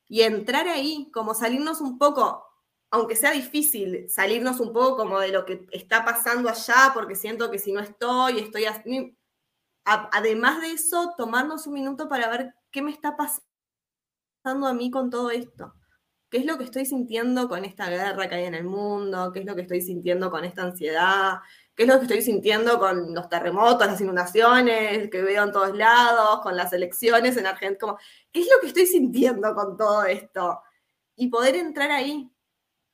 [0.09, 2.43] Y entrar ahí, como salirnos un poco,
[2.89, 7.51] aunque sea difícil salirnos un poco como de lo que está pasando allá, porque siento
[7.51, 9.15] que si no estoy, estoy así.
[9.85, 15.11] Además de eso, tomarnos un minuto para ver qué me está pasando a mí con
[15.11, 15.75] todo esto.
[16.29, 19.31] ¿Qué es lo que estoy sintiendo con esta guerra que hay en el mundo?
[19.31, 21.39] ¿Qué es lo que estoy sintiendo con esta ansiedad?
[21.77, 25.77] ¿Qué es lo que estoy sintiendo con los terremotos, las inundaciones que veo en todos
[25.77, 27.95] lados, con las elecciones en Argentina?
[28.31, 30.59] ¿Qué es lo que estoy sintiendo con todo esto?
[31.15, 32.31] Y poder entrar ahí,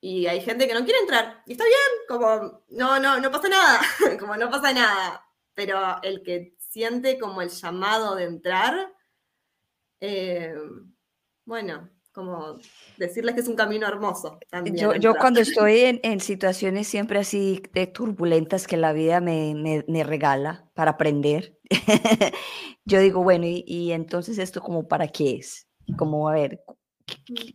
[0.02, 1.42] y hay gente que no quiere entrar.
[1.46, 3.80] Y está bien, como no, no, no pasa nada,
[4.20, 5.26] como no pasa nada.
[5.54, 8.92] Pero el que siente como el llamado de entrar,
[10.00, 10.54] eh,
[11.46, 12.58] bueno, como
[12.96, 14.38] decirles que es un camino hermoso.
[14.72, 20.04] yo, yo, cuando estoy en, situaciones siempre así de turbulentas que la vida me, me,
[20.04, 21.58] regala para aprender,
[22.84, 25.66] yo digo, bueno, y, y, entonces esto como para qué es?
[25.96, 26.62] Como, a ver,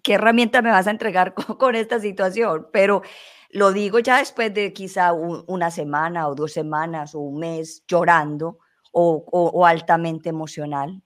[0.03, 2.68] ¿qué herramienta me vas a entregar con, esta situación?
[2.72, 3.01] Pero
[3.49, 8.60] lo digo ya después de quizá una semana o dos semanas o un mes llorando
[8.91, 11.01] o, altamente emocional.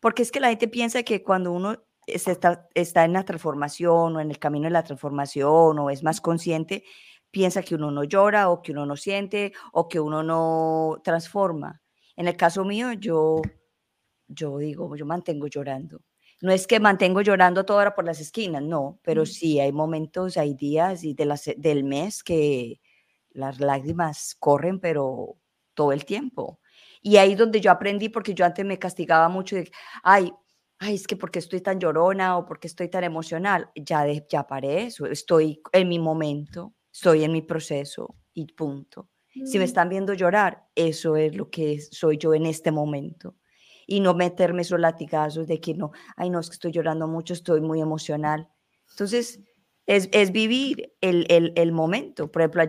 [0.00, 4.20] Porque es que la gente piensa que cuando uno está, está en la transformación o
[4.20, 6.84] en el camino de la transformación o es más consciente,
[7.30, 11.82] piensa que uno no llora o que uno no siente o que uno no transforma.
[12.16, 13.42] En el caso mío, yo,
[14.28, 16.00] yo digo, yo mantengo llorando
[16.40, 20.36] no es que mantengo llorando toda hora por las esquinas, no, pero sí hay momentos,
[20.36, 22.80] hay días y de del mes que
[23.30, 25.36] las lágrimas corren, pero
[25.74, 26.60] todo el tiempo.
[27.02, 29.70] Y ahí donde yo aprendí, porque yo antes me castigaba mucho de,
[30.02, 30.32] ay,
[30.78, 34.46] ay, es que porque estoy tan llorona o porque estoy tan emocional, ya, de, ya
[34.46, 39.08] paré eso, estoy en mi momento, estoy en mi proceso y punto.
[39.44, 39.68] Si me mm.
[39.68, 43.36] están viendo llorar, eso es lo que soy yo en este momento
[43.86, 47.34] y no meterme esos latigazos de que no, ay, no, es que estoy llorando mucho,
[47.34, 48.48] estoy muy emocional.
[48.90, 49.40] Entonces,
[49.86, 52.30] es, es vivir el, el, el, momento.
[52.30, 52.62] Por ejemplo,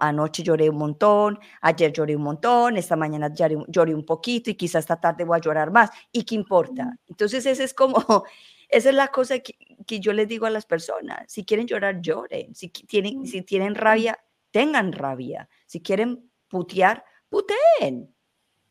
[0.00, 4.54] anoche lloré un montón, ayer lloré un montón, esta mañana lloré, lloré un poquito y
[4.54, 5.90] quizás esta tarde voy a llorar más.
[6.12, 6.96] ¿Y qué importa?
[7.08, 7.96] Entonces, ese es como,
[8.68, 9.54] esa es la cosa que,
[9.86, 11.24] que yo les digo a las personas.
[11.28, 12.54] Si quieren llorar, lloren.
[12.54, 14.18] Si tienen, si tienen rabia,
[14.50, 15.48] tengan rabia.
[15.66, 18.14] Si quieren putear, puteen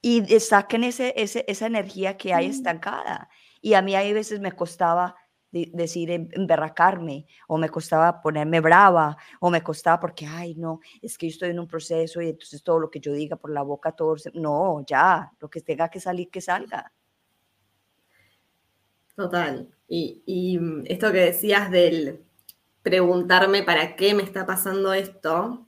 [0.02, 3.30] y saquen ese, ese, esa energía que hay estancada.
[3.62, 5.16] Y a mí hay veces me costaba
[5.52, 11.28] decir emberracarme o me costaba ponerme brava o me costaba porque, ay, no, es que
[11.28, 13.92] yo estoy en un proceso y entonces todo lo que yo diga por la boca,
[13.92, 16.92] todo, no, ya, lo que tenga que salir, que salga.
[19.16, 19.68] Total.
[19.88, 22.24] Y, y mm, esto que decías del
[22.84, 25.68] preguntarme para qué me está pasando esto,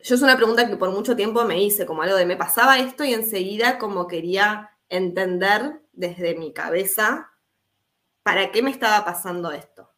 [0.00, 2.78] yo es una pregunta que por mucho tiempo me hice, como algo de me pasaba
[2.78, 7.30] esto y enseguida como quería entender desde mi cabeza
[8.22, 9.90] para qué me estaba pasando esto.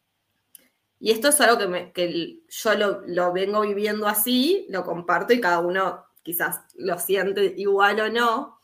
[0.99, 1.57] Y esto es algo
[1.93, 7.55] que, yo lo, lo, vengo viviendo así, lo comparto y cada uno quizás lo siente
[7.57, 8.59] igual o no.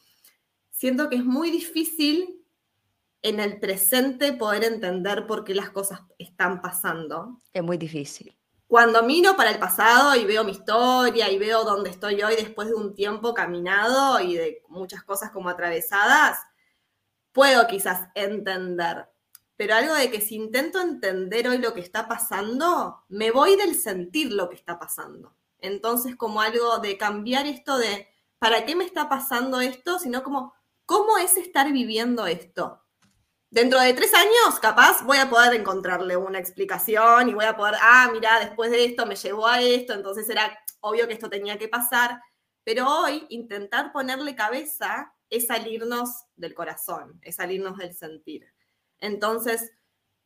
[0.69, 2.45] Siento que es muy difícil
[3.23, 7.41] en el presente poder entender por qué las cosas están pasando.
[7.51, 8.37] Es muy difícil
[8.67, 12.67] cuando miro para el pasado y veo mi historia y veo dónde estoy hoy después
[12.67, 16.39] de un tiempo caminado y de muchas cosas como atravesadas,
[17.31, 19.07] puedo quizás entender.
[19.57, 23.75] Pero algo de que si intento entender hoy lo que está pasando, me voy del
[23.75, 25.35] sentir lo que está pasando.
[25.59, 29.97] Entonces, como algo de cambiar esto de, ¿para qué me está pasando esto?
[29.97, 30.53] Sino como,
[30.85, 32.83] ¿cómo es estar viviendo esto?
[33.49, 37.75] Dentro de tres años, capaz, voy a poder encontrarle una explicación y voy a poder,
[37.81, 41.57] ah, mira, después de esto me llevó a esto, entonces era obvio que esto tenía
[41.57, 42.21] que pasar.
[42.63, 48.45] Pero hoy, intentar ponerle cabeza es salirnos del corazón, es salirnos del sentir.
[48.99, 49.71] Entonces,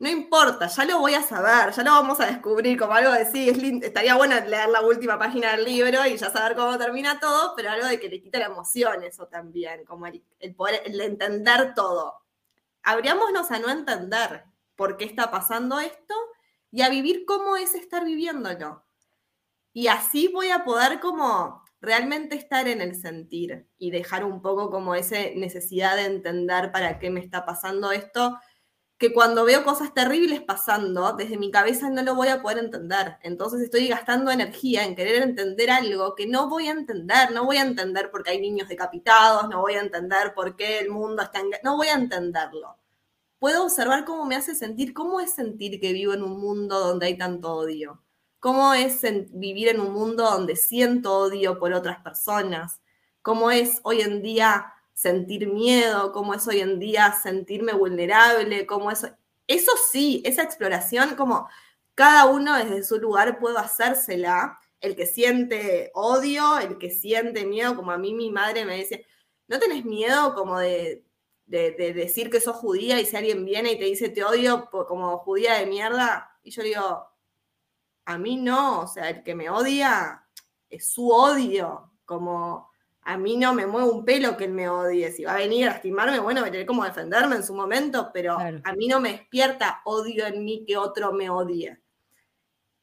[0.02, 3.24] no importa, ya lo voy a saber, ya lo vamos a descubrir como algo de
[3.24, 7.54] sí, estaría bueno leer la última página del libro y ya saber cómo termina todo,
[7.56, 10.24] pero algo de que le quita la emoción eso también, como el,
[10.56, 12.16] poder, entender todo.
[12.82, 14.46] Abriámonos a no entender
[14.76, 16.16] por qué está pasando esto
[16.72, 18.84] y a vivir cómo es estar viviéndolo.
[19.72, 24.72] Y así voy a poder como realmente estar en el sentir y dejar un poco
[24.72, 28.40] como esa necesidad de entender para qué me está pasando esto
[29.02, 33.18] que cuando veo cosas terribles pasando, desde mi cabeza no lo voy a poder entender.
[33.24, 37.32] Entonces estoy gastando energía en querer entender algo que no voy a entender.
[37.32, 40.78] No voy a entender por qué hay niños decapitados, no voy a entender por qué
[40.78, 41.50] el mundo está en...
[41.64, 42.78] No voy a entenderlo.
[43.40, 47.08] Puedo observar cómo me hace sentir, cómo es sentir que vivo en un mundo donde
[47.08, 48.04] hay tanto odio.
[48.40, 52.82] Cómo es vivir en un mundo donde siento odio por otras personas.
[53.24, 54.72] Cómo es hoy en día
[55.02, 59.12] sentir miedo, cómo es hoy en día sentirme vulnerable, cómo es...
[59.48, 61.50] Eso sí, esa exploración, como
[61.96, 67.76] cada uno desde su lugar puedo hacérsela, el que siente odio, el que siente miedo,
[67.76, 69.08] como a mí mi madre me dice,
[69.48, 71.04] ¿no tenés miedo como de,
[71.48, 75.56] decir que sos judía y si alguien viene y te dice te odio como judía
[75.56, 76.38] de mierda?
[76.44, 77.08] Y yo digo,
[78.06, 80.28] a mí no, o sea, el que me odia
[80.70, 82.71] es su odio, como
[83.04, 85.12] a mí no me mueve un pelo que él me odie.
[85.12, 88.12] Si va a venir a lastimarme, bueno, voy a tener como defenderme en su momento,
[88.14, 91.80] pero a mí no me despierta odio en mí que otro me odie.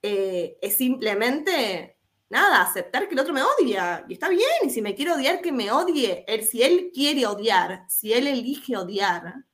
[0.03, 1.99] Eh, es simplemente,
[2.31, 4.05] nada, aceptar que el otro me odia.
[4.09, 6.25] Y está bien, y si me quiere odiar, que me odie.
[6.27, 9.45] Él, si él quiere odiar, si él elige odiar,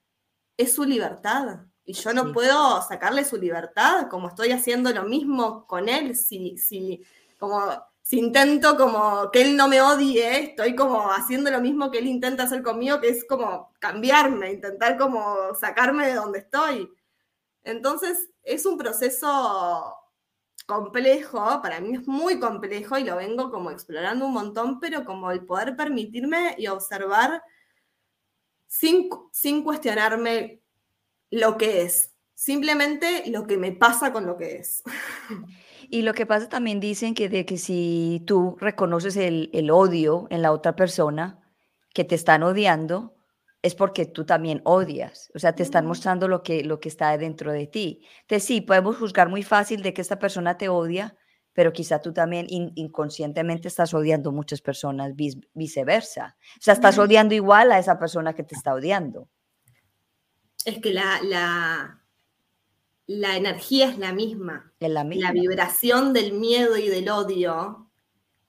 [0.57, 1.67] es su libertad.
[1.85, 6.17] Y yo no puedo sacarle su libertad como estoy haciendo lo mismo con él.
[6.17, 7.05] Si, si,
[7.39, 7.61] como
[8.05, 12.07] si intento como que él no me odie, estoy como haciendo lo mismo que él
[12.07, 16.93] intenta hacer conmigo, que es como cambiarme, intentar como sacarme de donde estoy.
[17.63, 19.97] Entonces, es un proceso
[20.67, 25.31] complejo, para mí es muy complejo y lo vengo como explorando un montón, pero como
[25.31, 27.43] el poder permitirme y observar
[28.67, 30.61] sin, sin cuestionarme
[31.31, 34.83] lo que es, simplemente lo que me pasa con lo que es.
[35.95, 40.27] Y lo que pasa también dicen que de que si tú reconoces el, el odio
[40.29, 41.41] en la otra persona
[41.95, 43.15] que te están odiando,
[43.63, 47.17] es porque tú también odias, o sea, te están mostrando lo que, lo que está
[47.17, 48.05] dentro de ti.
[48.23, 51.17] Entonces sí, podemos juzgar muy fácil de que esta persona te odia,
[51.53, 56.37] pero quizá tú también inconscientemente estás odiando muchas personas, viceversa.
[56.59, 59.29] O sea, estás odiando igual a esa persona que te está odiando.
[60.65, 62.04] Es que la, la,
[63.07, 64.73] la energía es la misma.
[64.81, 67.91] la La vibración del miedo y del odio,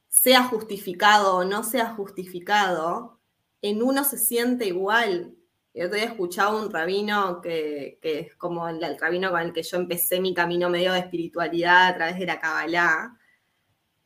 [0.07, 3.19] sea justificado o no sea justificado,
[3.61, 5.35] en uno se siente igual.
[5.73, 9.63] Yo te he escuchado un rabino que, es como el, el, rabino con el que
[9.63, 13.17] yo empecé mi camino medio de espiritualidad a través de la Kabbalah,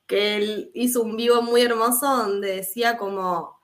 [0.08, 3.60] que él hizo un vivo muy hermoso donde decía como,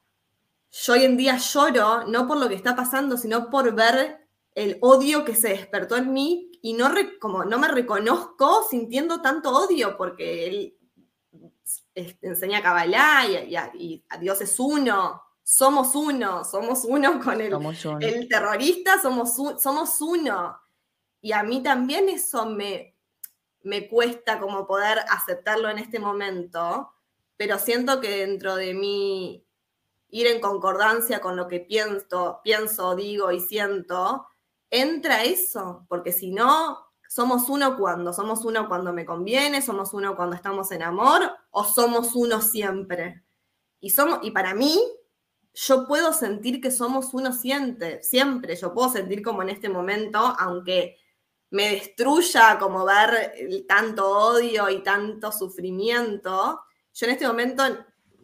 [0.70, 4.78] yo hoy en día lloro no por lo que está pasando, sino por ver el
[4.82, 6.90] odio que se despertó en mí y no,
[7.20, 10.78] como no me reconozco sintiendo tanto odio porque él
[12.24, 17.54] enseña Kabbalah y, y, a Dios es uno, somos uno, somos uno con el,
[18.02, 20.60] el terrorista, somos, somos uno.
[21.22, 22.98] Y a mí también eso me,
[23.62, 26.92] me cuesta como poder aceptarlo en este momento,
[27.38, 29.46] pero siento que dentro de mí
[30.10, 34.26] ir en concordancia con lo que pienso, pienso, digo y siento,
[34.82, 40.16] entra eso, porque si no, somos uno cuando, somos uno cuando me conviene, somos uno
[40.16, 43.24] cuando estamos en amor o somos uno siempre.
[43.80, 44.80] Y, somos, y para mí,
[45.54, 50.20] yo puedo sentir que somos uno siempre, siempre, yo puedo sentir como en este momento,
[50.20, 50.98] aunque
[51.52, 53.34] me destruya como ver
[53.68, 56.62] tanto odio y tanto sufrimiento,
[56.94, 57.64] yo en este momento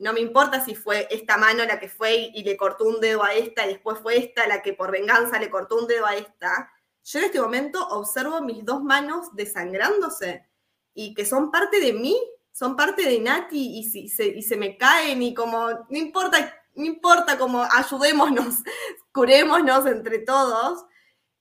[0.02, 3.24] no me importa si fue esta mano la que fue y le cortó un dedo
[3.24, 6.16] a esta y después fue esta la que por venganza le cortó un dedo a
[6.16, 6.72] esta.
[7.04, 10.50] Yo en este momento observo mis dos manos desangrándose
[10.96, 12.20] y que son parte de mí,
[12.52, 16.84] son parte de Nati y, se, y se me caen y como, no importa, no
[16.84, 18.64] importa, como ayudémonos,
[19.14, 20.84] curémonos entre todos.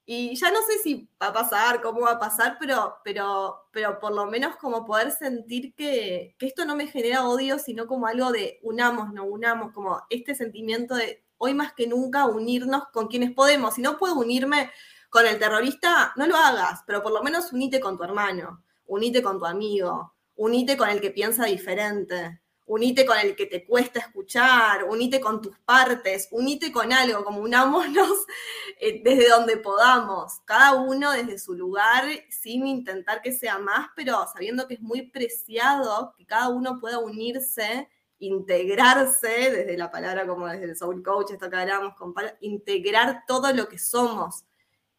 [0.07, 4.01] Y ya no sé si va a pasar, cómo va a pasar, pero, pero, pero
[4.01, 8.07] por lo menos como poder sentir que, que esto no me genera odio, sino como
[8.07, 13.07] algo de unamos, no unamos, como este sentimiento de hoy más que nunca unirnos con
[13.07, 13.75] quienes podemos.
[13.75, 14.71] Si no puedo unirme
[15.11, 19.23] con el terrorista, no lo hagas, pero por lo menos unite con tu hermano, unite
[19.23, 22.41] con tu amigo, unite con el que piensa diferente
[22.71, 27.41] unite con el que te cuesta escuchar, unite con tus partes, unite con algo, como
[27.41, 28.27] unámonos
[28.81, 34.25] eh, desde donde podamos, cada uno desde su lugar, sin intentar que sea más, pero
[34.33, 37.89] sabiendo que es muy preciado que cada uno pueda unirse,
[38.21, 43.53] integrarse, desde la palabra como desde el Soul Coach, esto que hablamos, con, integrar todo
[43.53, 44.45] lo que somos,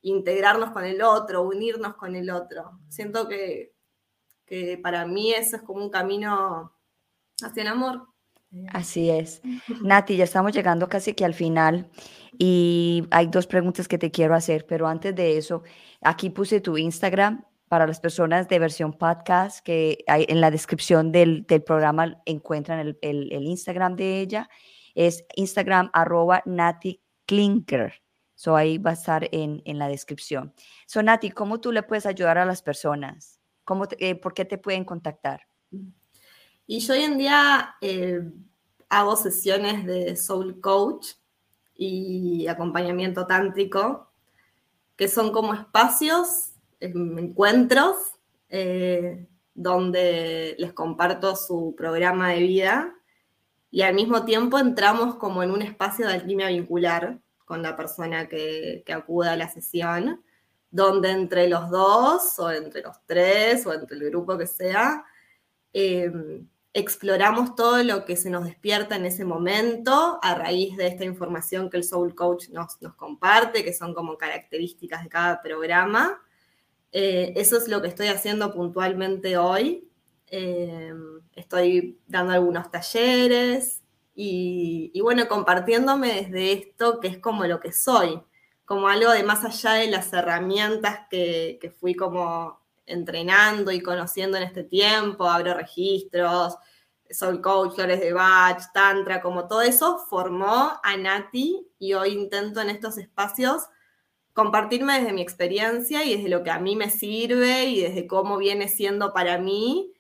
[0.02, 2.80] integrarnos con el otro, unirnos con el otro.
[2.90, 3.74] Siento que,
[4.46, 6.74] que para mí eso es como un camino
[7.44, 8.08] hacia el amor.
[8.74, 9.42] Así es.
[9.82, 11.90] Nati, ya estamos llegando casi que al final
[12.38, 15.64] y hay dos preguntas que te quiero hacer, pero antes de eso,
[16.02, 21.14] aquí puse tu Instagram para las personas de versión podcast, que hay, en la descripción
[21.14, 24.50] del, programa encuentran el, el, Instagram de ella,
[24.96, 27.94] es Instagram arroba Nati Klinker.
[28.36, 30.54] So ahí va a estar en, en, la descripción.
[30.86, 33.40] So Nati, ¿cómo tú le puedes ayudar a las personas?
[33.64, 35.48] ¿Cómo eh, ¿Por qué te pueden contactar?
[36.68, 38.24] Y yo hoy en día eh,
[38.90, 41.14] hago sesiones de soul coach
[41.76, 44.12] y acompañamiento tántrico,
[44.96, 47.96] que son como espacios, em, encuentros,
[48.50, 52.94] eh, donde les comparto su programa de vida
[53.72, 58.28] y al mismo tiempo entramos como en un espacio de alquimia vincular con la persona
[58.28, 60.22] que, que acuda a la sesión,
[60.70, 65.06] donde entre los dos o entre los tres o entre el grupo que sea,
[65.74, 71.04] em, exploramos todo lo que se nos despierta en ese momento a raíz de esta
[71.04, 76.22] información que el Soul Coach nos, comparte, que son como características de cada programa.
[76.94, 79.90] Eh, eso es lo que estoy haciendo puntualmente hoy.
[80.28, 80.94] Eh,
[81.34, 83.82] estoy dando algunos talleres
[84.16, 88.22] y, bueno, compartiéndome desde esto que es como lo que soy,
[88.66, 94.38] como algo de más allá de las herramientas que, que fui como entrenando y conociendo
[94.38, 96.58] en este tiempo, abro registros,
[97.10, 102.62] soy coach, flores de Bach, tantra, como todo eso formó a Nati y hoy intento
[102.62, 103.68] en estos espacios
[104.34, 108.38] compartirme desde mi experiencia y desde lo que a mí me sirve y desde cómo
[108.38, 109.94] viene siendo para mí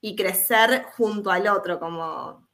[0.00, 2.46] y crecer junto al otro, como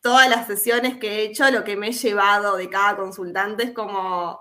[0.00, 3.72] todas las sesiones que he hecho, lo que me he llevado de cada consultante es
[3.72, 4.40] como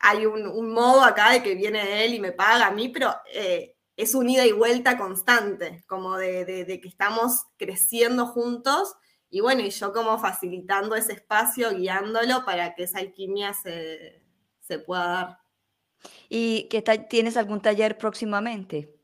[0.00, 3.73] hay un, modo acá de que viene él y me paga a mí, pero eh,
[3.96, 8.94] es un ida y vuelta constante, como de, que estamos creciendo juntos
[9.30, 14.22] y bueno, y yo como facilitando ese espacio, guiándolo para que esa alquimia se,
[14.86, 15.38] pueda dar.
[16.28, 18.94] ¿Y qué tienes algún taller próximamente?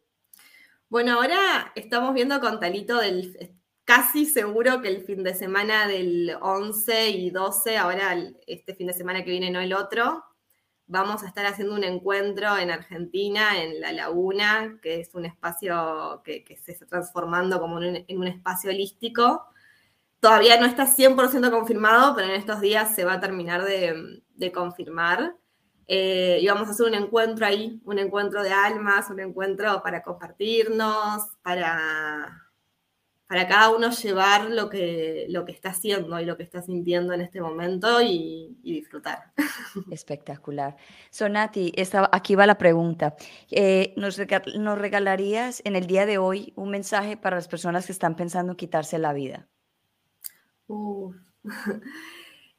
[0.88, 6.36] Bueno, ahora estamos viendo con Talito del casi seguro que el fin de semana del
[6.40, 8.16] 11 y 12, ahora
[8.46, 10.22] este fin de semana que viene, no el otro,
[10.90, 16.20] vamos a estar haciendo un encuentro en Argentina, en La Laguna, que es un espacio
[16.24, 19.46] que, se está transformando como en un, espacio holístico.
[20.18, 25.36] Todavía no está 100% confirmado, pero en estos días se va a terminar de, confirmar.
[25.86, 30.02] Eh, y vamos a hacer un encuentro ahí, un encuentro de almas, un encuentro para
[30.02, 32.49] compartirnos, para
[33.30, 37.12] para cada uno llevar lo que, lo que está haciendo y lo que está sintiendo
[37.12, 39.32] en este momento y, disfrutar.
[39.92, 40.76] Espectacular.
[41.10, 41.72] Sonati,
[42.10, 43.14] aquí va la pregunta.
[43.52, 48.16] Eh, ¿nos, regalarías en el día de hoy un mensaje para las personas que están
[48.16, 49.46] pensando en quitarse la vida?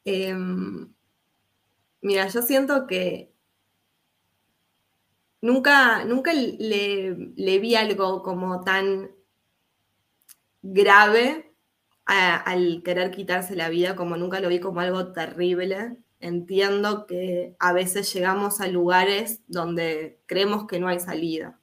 [0.06, 0.90] Em,
[2.02, 3.34] mira, yo siento que
[5.42, 9.12] nunca, nunca le, le vi algo como tan
[10.62, 11.54] grave
[12.06, 15.98] al querer quitarse la vida, como nunca lo vi como algo terrible.
[16.20, 21.60] Entiendo que a veces llegamos a lugares donde creemos que no hay salida.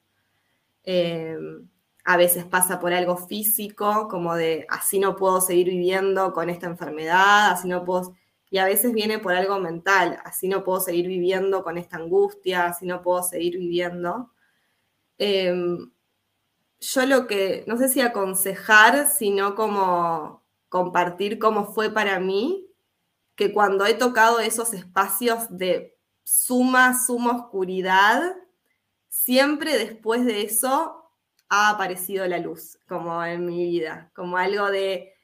[0.84, 1.68] Em,
[2.05, 6.66] a veces pasa por algo físico, como de así no puedo seguir viviendo con esta
[6.66, 8.14] enfermedad, así no puedo...
[8.51, 12.66] Y a veces viene por algo mental, así no puedo seguir viviendo con esta angustia,
[12.66, 14.32] así no puedo seguir viviendo.
[15.18, 15.90] Em,
[16.80, 22.66] yo lo que, no sé si aconsejar, sino como compartir cómo fue para mí,
[23.34, 28.36] que cuando he tocado esos espacios de suma, suma oscuridad,
[29.08, 31.12] siempre después de eso
[31.48, 35.14] ha aparecido la luz, como en mi vida, como algo de...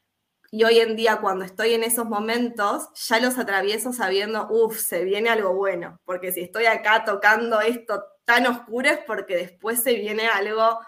[0.51, 5.03] Y hoy en día cuando estoy en esos momentos, ya los atravieso sabiendo, uff, se
[5.03, 9.95] viene algo bueno, porque si estoy acá tocando esto tan oscuro es porque después se
[9.95, 10.79] viene algo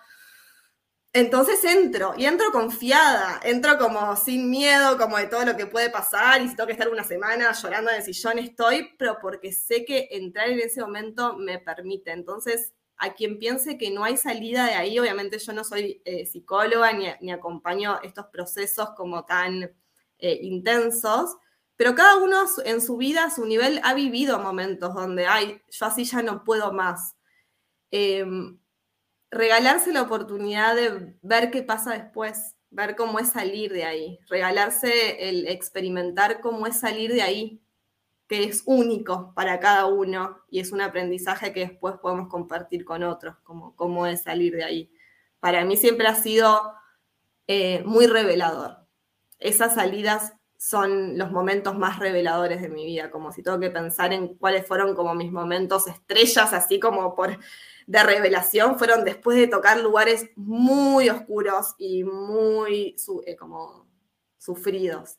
[1.17, 5.89] entonces entro, y entro confiada, entro como sin miedo, como de todo lo que puede
[5.89, 9.51] pasar, y si tengo que estar una semana llorando en el sillón, estoy, pero porque
[9.51, 12.11] sé que entrar en ese momento me permite.
[12.11, 16.27] Entonces, a quien piense que no hay salida de ahí, obviamente yo no soy eh,
[16.27, 19.75] psicóloga ni, acompaño estos procesos como tan
[20.19, 21.39] eh, intensos,
[21.77, 25.87] pero cada uno en su vida, a su nivel, ha vivido momentos donde, ay, yo
[25.87, 27.17] así ya no puedo más.
[27.91, 28.59] Em,
[29.31, 35.29] regalarse la oportunidad de ver qué pasa después, ver cómo es salir de ahí, regalarse
[35.29, 37.63] el experimentar cómo es salir de ahí,
[38.29, 43.03] que es único para cada uno y es un aprendizaje que después podemos compartir con
[43.03, 44.93] otros, como cómo es salir de ahí.
[45.39, 46.73] Para mí siempre ha sido
[47.47, 48.87] eh, muy revelador.
[49.39, 54.13] Esas salidas son los momentos más reveladores de mi vida, como si tengo que pensar
[54.13, 57.39] en cuáles fueron como mis momentos estrellas, así como por
[57.87, 63.89] de revelación fueron después de tocar lugares muy oscuros y muy eh, como
[64.39, 65.19] sufridos.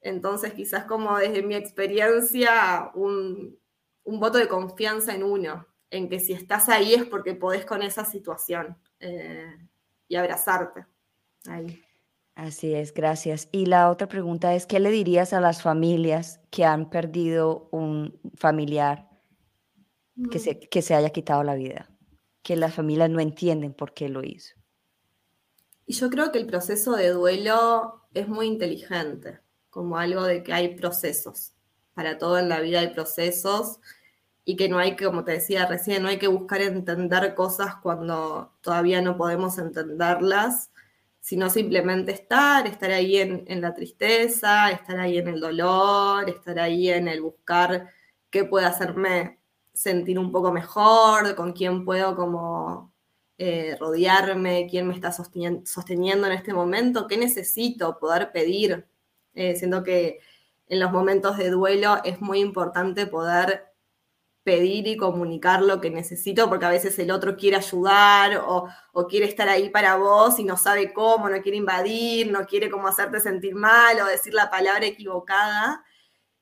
[0.00, 3.58] Entonces, quizás como desde mi experiencia, un,
[4.04, 8.04] voto de confianza en uno, en que si estás ahí es porque podés con esa
[8.04, 9.56] situación eh,
[10.06, 10.86] y abrazarte
[11.46, 11.82] ahí.
[12.34, 13.48] Así es, gracias.
[13.50, 18.18] Y la otra pregunta es, ¿qué le dirías a las familias que han perdido un
[18.36, 19.07] familiar
[20.30, 21.90] que se, que se haya quitado la vida,
[22.42, 24.54] que las familias no entienden por qué lo hizo.
[25.86, 29.40] Y yo creo que el proceso de duelo es muy inteligente,
[29.70, 31.54] como algo de que hay procesos.
[31.94, 33.80] Para todo en la vida hay procesos
[34.44, 37.76] y que no hay que, como te decía recién, no hay que buscar entender cosas
[37.76, 40.70] cuando todavía no podemos entenderlas,
[41.20, 46.58] sino simplemente estar, estar ahí en, en la tristeza, estar ahí en el dolor, estar
[46.58, 47.90] ahí en el buscar
[48.30, 49.37] qué puede hacerme
[49.78, 52.92] sentir un poco mejor, con quién puedo como
[53.38, 58.88] eh, rodearme, quién me está sosteniendo en este momento, qué necesito poder pedir.
[59.34, 60.18] Eh, siento que
[60.66, 63.68] en los momentos de duelo es muy importante poder
[64.42, 69.06] pedir y comunicar lo que necesito, porque a veces el otro quiere ayudar o, o,
[69.06, 72.88] quiere estar ahí para vos y no sabe cómo, no quiere invadir, no quiere cómo
[72.88, 75.84] hacerte sentir mal o decir la palabra equivocada.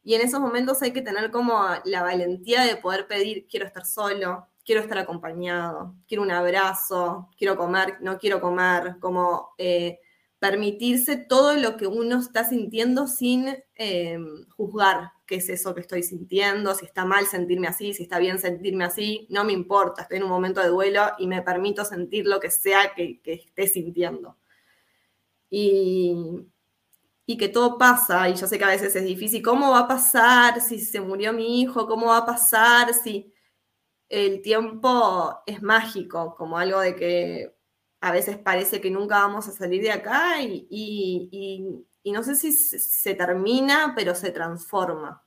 [0.07, 3.85] Y en esos momentos hay que tener como la valentía de poder pedir, quiero estar
[3.85, 9.99] solo, quiero estar acompañado, quiero un abrazo, quiero comer, no quiero comer, como eh,
[10.39, 16.05] permitirse todo lo que uno está sintiendo sin em, juzgar qué es eso que estoy
[16.05, 20.19] sintiendo, si está mal sentirme así, si está bien sentirme así, no me importa, estoy
[20.19, 23.67] en un momento de duelo y me permito sentir lo que sea que, que esté
[23.67, 24.37] sintiendo.
[25.51, 26.15] Y,
[27.27, 29.89] y que todo pasa, y yo sé que a veces es difícil, ¿cómo va a
[29.89, 31.87] pasar si se murió mi hijo?
[31.87, 33.33] ¿Cómo va a pasar si
[34.09, 37.57] el tiempo es mágico, como algo de que
[38.01, 43.15] a veces parece que nunca vamos a salir de acá y, no sé si se
[43.15, 45.25] termina, pero se transforma.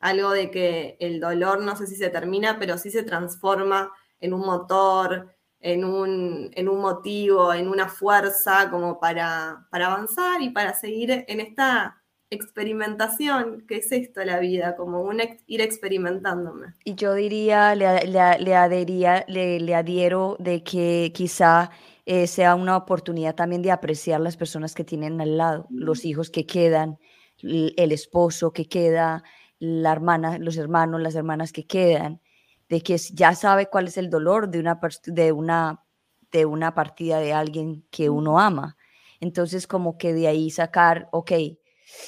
[0.00, 3.90] Algo de que el dolor no sé si se termina, pero sí se transforma
[4.20, 10.40] en un motor, en un, en un motivo, en una fuerza como para, para avanzar
[10.42, 16.74] y para seguir en esta experimentación, que es esto la vida, como un ir experimentándome.
[16.84, 21.70] Y yo diría, le, le, le adhería, le, le, adhiero de que quizá
[22.04, 26.30] eh, sea una oportunidad también de apreciar las personas que tienen al lado, los hijos
[26.30, 26.98] que quedan,
[27.42, 29.22] el esposo que queda,
[29.58, 32.20] la hermana, los hermanos, las hermanas que quedan,
[32.68, 35.84] de que ya sabe cuál es el dolor de una, de una,
[36.30, 38.76] de una partida de alguien que uno ama.
[39.20, 41.32] Entonces, como que de ahí sacar, ok,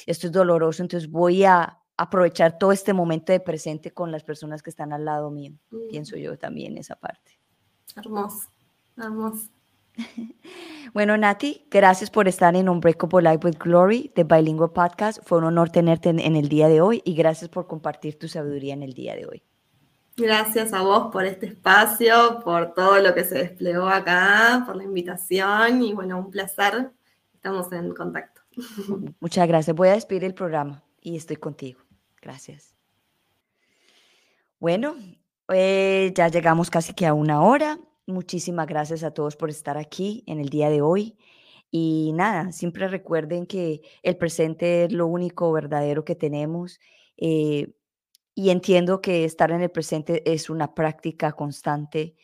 [0.05, 4.63] esto es doloroso, entonces voy a aprovechar todo este momento de presente con las personas
[4.63, 5.53] que están al lado mío.
[5.89, 7.39] Pienso yo también esa parte.
[7.95, 8.49] Hermoso,
[8.97, 9.49] hermoso.
[10.93, 15.21] bueno, Nati, gracias por estar en Unbreakable Life with Glory de Bilingual Podcast.
[15.25, 18.73] Fue un honor tenerte en el día de hoy y gracias por compartir tu sabiduría
[18.73, 19.43] en el día de hoy.
[20.21, 24.83] Gracias a vos por este espacio, por todo lo que se desplegó acá, por la
[24.83, 26.91] invitación y bueno, un placer.
[27.33, 28.41] Estamos en contacto.
[29.19, 29.75] Muchas gracias.
[29.75, 31.81] Voy a despedir el programa y estoy contigo.
[32.21, 32.75] Gracias.
[34.59, 34.95] Bueno,
[35.51, 37.79] eh, ya llegamos casi que a una hora.
[38.05, 41.17] Muchísimas gracias a todos por estar aquí en el día de hoy.
[41.71, 46.79] Y nada, siempre recuerden que el presente es lo único verdadero que tenemos.
[47.17, 47.73] Eh,
[48.33, 52.15] y entiendo que estar en el presente es una práctica constante.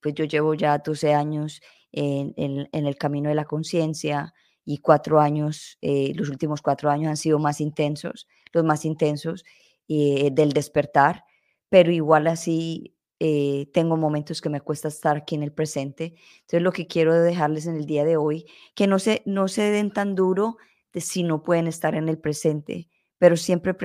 [0.00, 1.60] Pues yo llevo ya 12 años
[1.92, 4.34] en, el camino de la conciencia
[4.64, 9.44] y cuatro años, eh, los últimos cuatro años han sido más intensos, los más intensos
[9.88, 11.24] eh, del despertar,
[11.68, 16.14] pero igual así eh, tengo momentos que me cuesta estar aquí en el presente.
[16.40, 19.62] Entonces lo que quiero dejarles en el día de hoy, que no se, no se
[19.70, 20.56] den tan duro
[20.92, 22.88] de si no pueden estar en el presente,
[23.18, 23.76] pero siempre,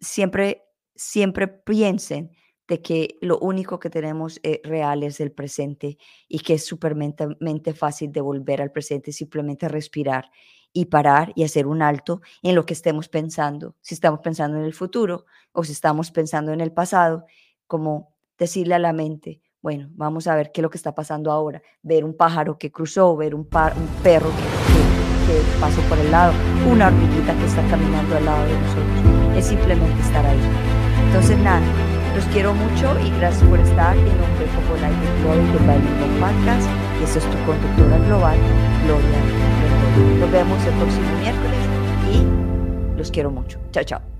[0.00, 0.67] siempre,
[0.98, 2.32] siempre piensen
[2.66, 5.96] de que lo único que tenemos eh, real es el presente
[6.28, 10.30] y que es supermente fácil de volver al presente, simplemente respirar
[10.72, 14.64] y parar y hacer un alto en lo que estemos pensando, si estamos pensando en
[14.64, 17.24] el futuro o si estamos pensando en el pasado,
[17.66, 21.32] como decirle a la mente, bueno, vamos a ver qué es lo que está pasando
[21.32, 26.10] ahora, ver un pájaro que cruzó, ver un, perro que, que, que pasó por el
[26.10, 26.34] lado,
[26.70, 30.77] una hormiguita que está caminando al lado de nosotros, es simplemente estar ahí.
[31.08, 31.60] Entonces, nada,
[32.14, 36.68] los quiero mucho y gracias por estar en un como Life Glory de Bible Podcast.
[37.00, 38.38] Y eso es tu conductora global,
[38.84, 40.20] Gloria.
[40.20, 41.58] Nos vemos el próximo miércoles
[42.12, 43.58] y los quiero mucho.
[43.72, 44.17] Chao, chao.